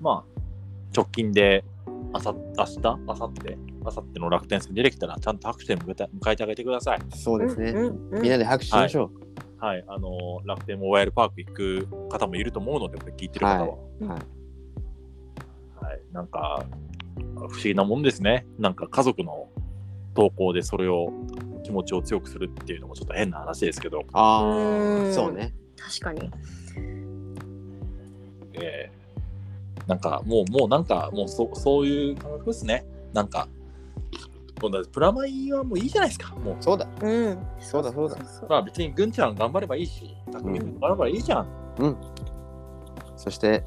[0.00, 0.40] まあ、
[0.94, 1.64] 直近で、
[2.12, 3.56] あさ明日、あさって、
[3.88, 7.00] あさっての楽天戦に出てきたら、ちゃんと拍手で迎えて迎えてあげてください。
[7.14, 7.70] そうですね。
[7.70, 9.10] うんうんみんなで拍手しましょ
[9.60, 13.76] はい、あの楽天モバイルパーク行く方もいると思うので、これ聞いてる方は。
[14.00, 15.84] うはい。
[15.84, 16.64] はい、なんか、
[17.16, 18.46] 不思議なもんですね。
[18.58, 19.48] なんか家族の
[20.14, 21.12] 投稿でそれを、
[21.64, 25.10] 気持ちを強くするっていうのもちょっと変な話ですけど、あうん。
[25.10, 25.52] あそうね。
[25.76, 26.30] 確かに。
[28.54, 29.88] えー。
[29.88, 32.86] なんかもう、もうなんか、もうそそういう感覚ですね。
[33.12, 33.48] なんか、
[34.60, 36.34] もうだプラマイはもういいじゃないですか。
[36.36, 36.86] もう、そうだ。
[37.00, 37.38] うん。
[37.60, 38.16] そうだそうだ。
[38.48, 41.46] まあ別にぐんちゃん頑張ればいいし、たくみ君頑張ればいいじゃん。
[43.16, 43.64] そして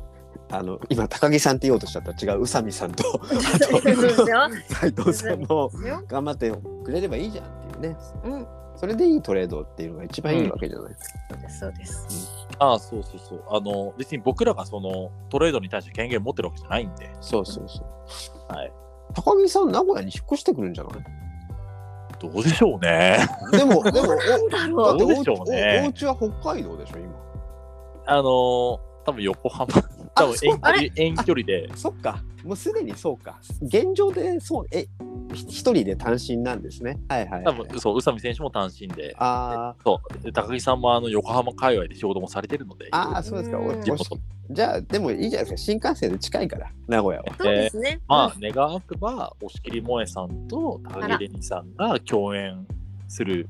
[0.49, 5.69] あの今高木さんって言おうとしちゃった違う宇佐美さんと そうですよ斉藤さんも
[6.07, 6.51] 頑張って
[6.83, 7.97] くれればいいじゃんっていうね。
[8.23, 8.47] うん。
[8.77, 10.93] それでいいトレードっていうのが一番いいわけじゃない。
[10.93, 11.59] ですか、そうです。
[11.59, 13.43] そうですああ、そうそうそう。
[13.49, 18.53] あの、別に僕らがそのトレードに対して権限持ってるわけじゃないんで、そうそうそう。
[18.53, 18.73] はい。
[19.13, 21.03] 高木さん名古屋に引っ越してくるんじゃない？
[22.19, 23.17] どうでしょうね。
[23.51, 24.95] でも でもなんだだろう。
[24.95, 25.81] ってどうでしょうね。
[25.83, 27.07] おお家は北海道でしょ今。
[28.05, 28.25] あのー、
[29.05, 29.67] 多分横浜、
[30.15, 32.23] 多分遠距あ離遠距離で、そっか。
[32.43, 33.39] もうすでにそうか。
[33.61, 34.87] 現状でそうえ
[35.33, 36.99] ひ一人で単身なんですね。
[37.07, 39.83] はいはい、はい、多分そう、宇佐美選手も単身で、あー。
[39.83, 43.57] そう、で高木さんもあの横浜界隈で仕事もされてるので、あーそうですか。
[43.83, 44.17] 地元。
[44.49, 45.71] じゃあでもいいじゃないですか。
[45.71, 47.27] 新幹線で近いから名古屋は。
[47.39, 48.01] そうですね。
[48.07, 52.67] まあ、願わくば、押切萌さんと高木玲二さんが共演
[53.07, 53.47] する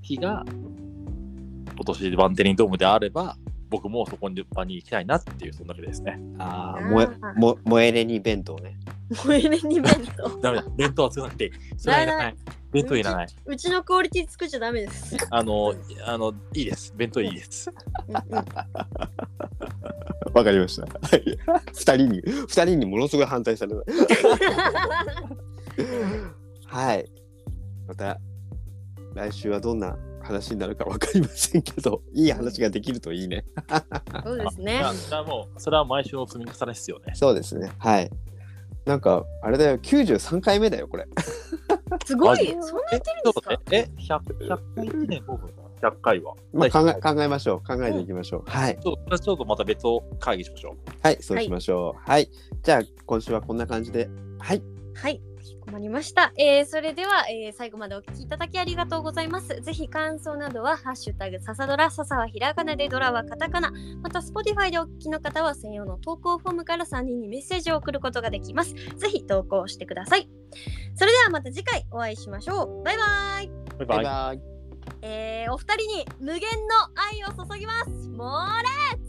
[0.00, 3.36] 日が、今年バンテリンドームであれば、
[3.70, 6.20] 僕もそこに場に行きたいなっていう、そんだけですね。
[6.38, 7.08] あああー燃え
[7.38, 8.76] も燃えれに弁当ね
[9.10, 11.50] 萌えれに弁当ダメだ、弁当は作らなくていい。
[11.76, 12.36] それはいらない。
[12.70, 13.28] 弁当いらない。
[13.46, 16.92] うちのクオリティ作っちゃダメですあの、あの、いいです。
[16.94, 17.70] 弁当いいです。
[20.34, 21.38] わかりましたはい
[21.72, 23.82] 二人に二人にものすごい反対された
[26.78, 27.10] はい
[27.86, 28.20] また
[29.14, 29.96] 来週はどんな
[30.28, 33.44] 話になるか分かりませんけど、 いい話ができるといいね。
[34.24, 34.92] そうですねあ。
[34.92, 37.12] それはもう、それは毎週の積み重ねですよね。
[37.14, 37.72] そうですね。
[37.78, 38.10] はい。
[38.84, 41.06] なんか、あれだよ、93回目だよ、これ。
[42.06, 42.38] すごい。
[42.38, 42.62] そんな
[42.92, 43.62] 言ってるんですか？
[43.70, 45.50] え、え 100, 100回記念5分
[45.80, 46.34] ?100 回は。
[46.52, 47.66] まあ、考えはい考えましょう。
[47.66, 48.42] 考えていきましょう。
[48.46, 48.78] はい。
[48.80, 50.76] ちょっとちょっとまた別を会議しましょう。
[51.02, 52.10] はい、そうしましょう。
[52.10, 52.30] はい。
[52.62, 54.08] じゃあ、今週はこんな感じで。
[54.38, 54.62] はい。
[54.94, 55.20] はい。
[55.68, 56.32] 困りました。
[56.36, 59.60] えー、それでは、えー、最後までお聞きいただきありがとうございます。
[59.60, 63.70] ぜひ感想などは、ハッシュタグ、ささドラ、ささはひらがなで、ドラはカタカナ。
[64.02, 68.74] また、Spotify でお聞きの方は、専用の投稿フォームから3人にメッセージを送ることができます。
[68.74, 70.30] ぜひ投稿してください。
[70.94, 72.82] それではまた次回お会いしましょう。
[72.82, 73.50] バイバイ。
[73.78, 74.04] バイバイバイ。
[74.04, 74.40] バイ。
[75.02, 76.48] えー、お二人に無限の
[77.12, 78.08] 愛を注ぎます。
[78.08, 79.07] モーレ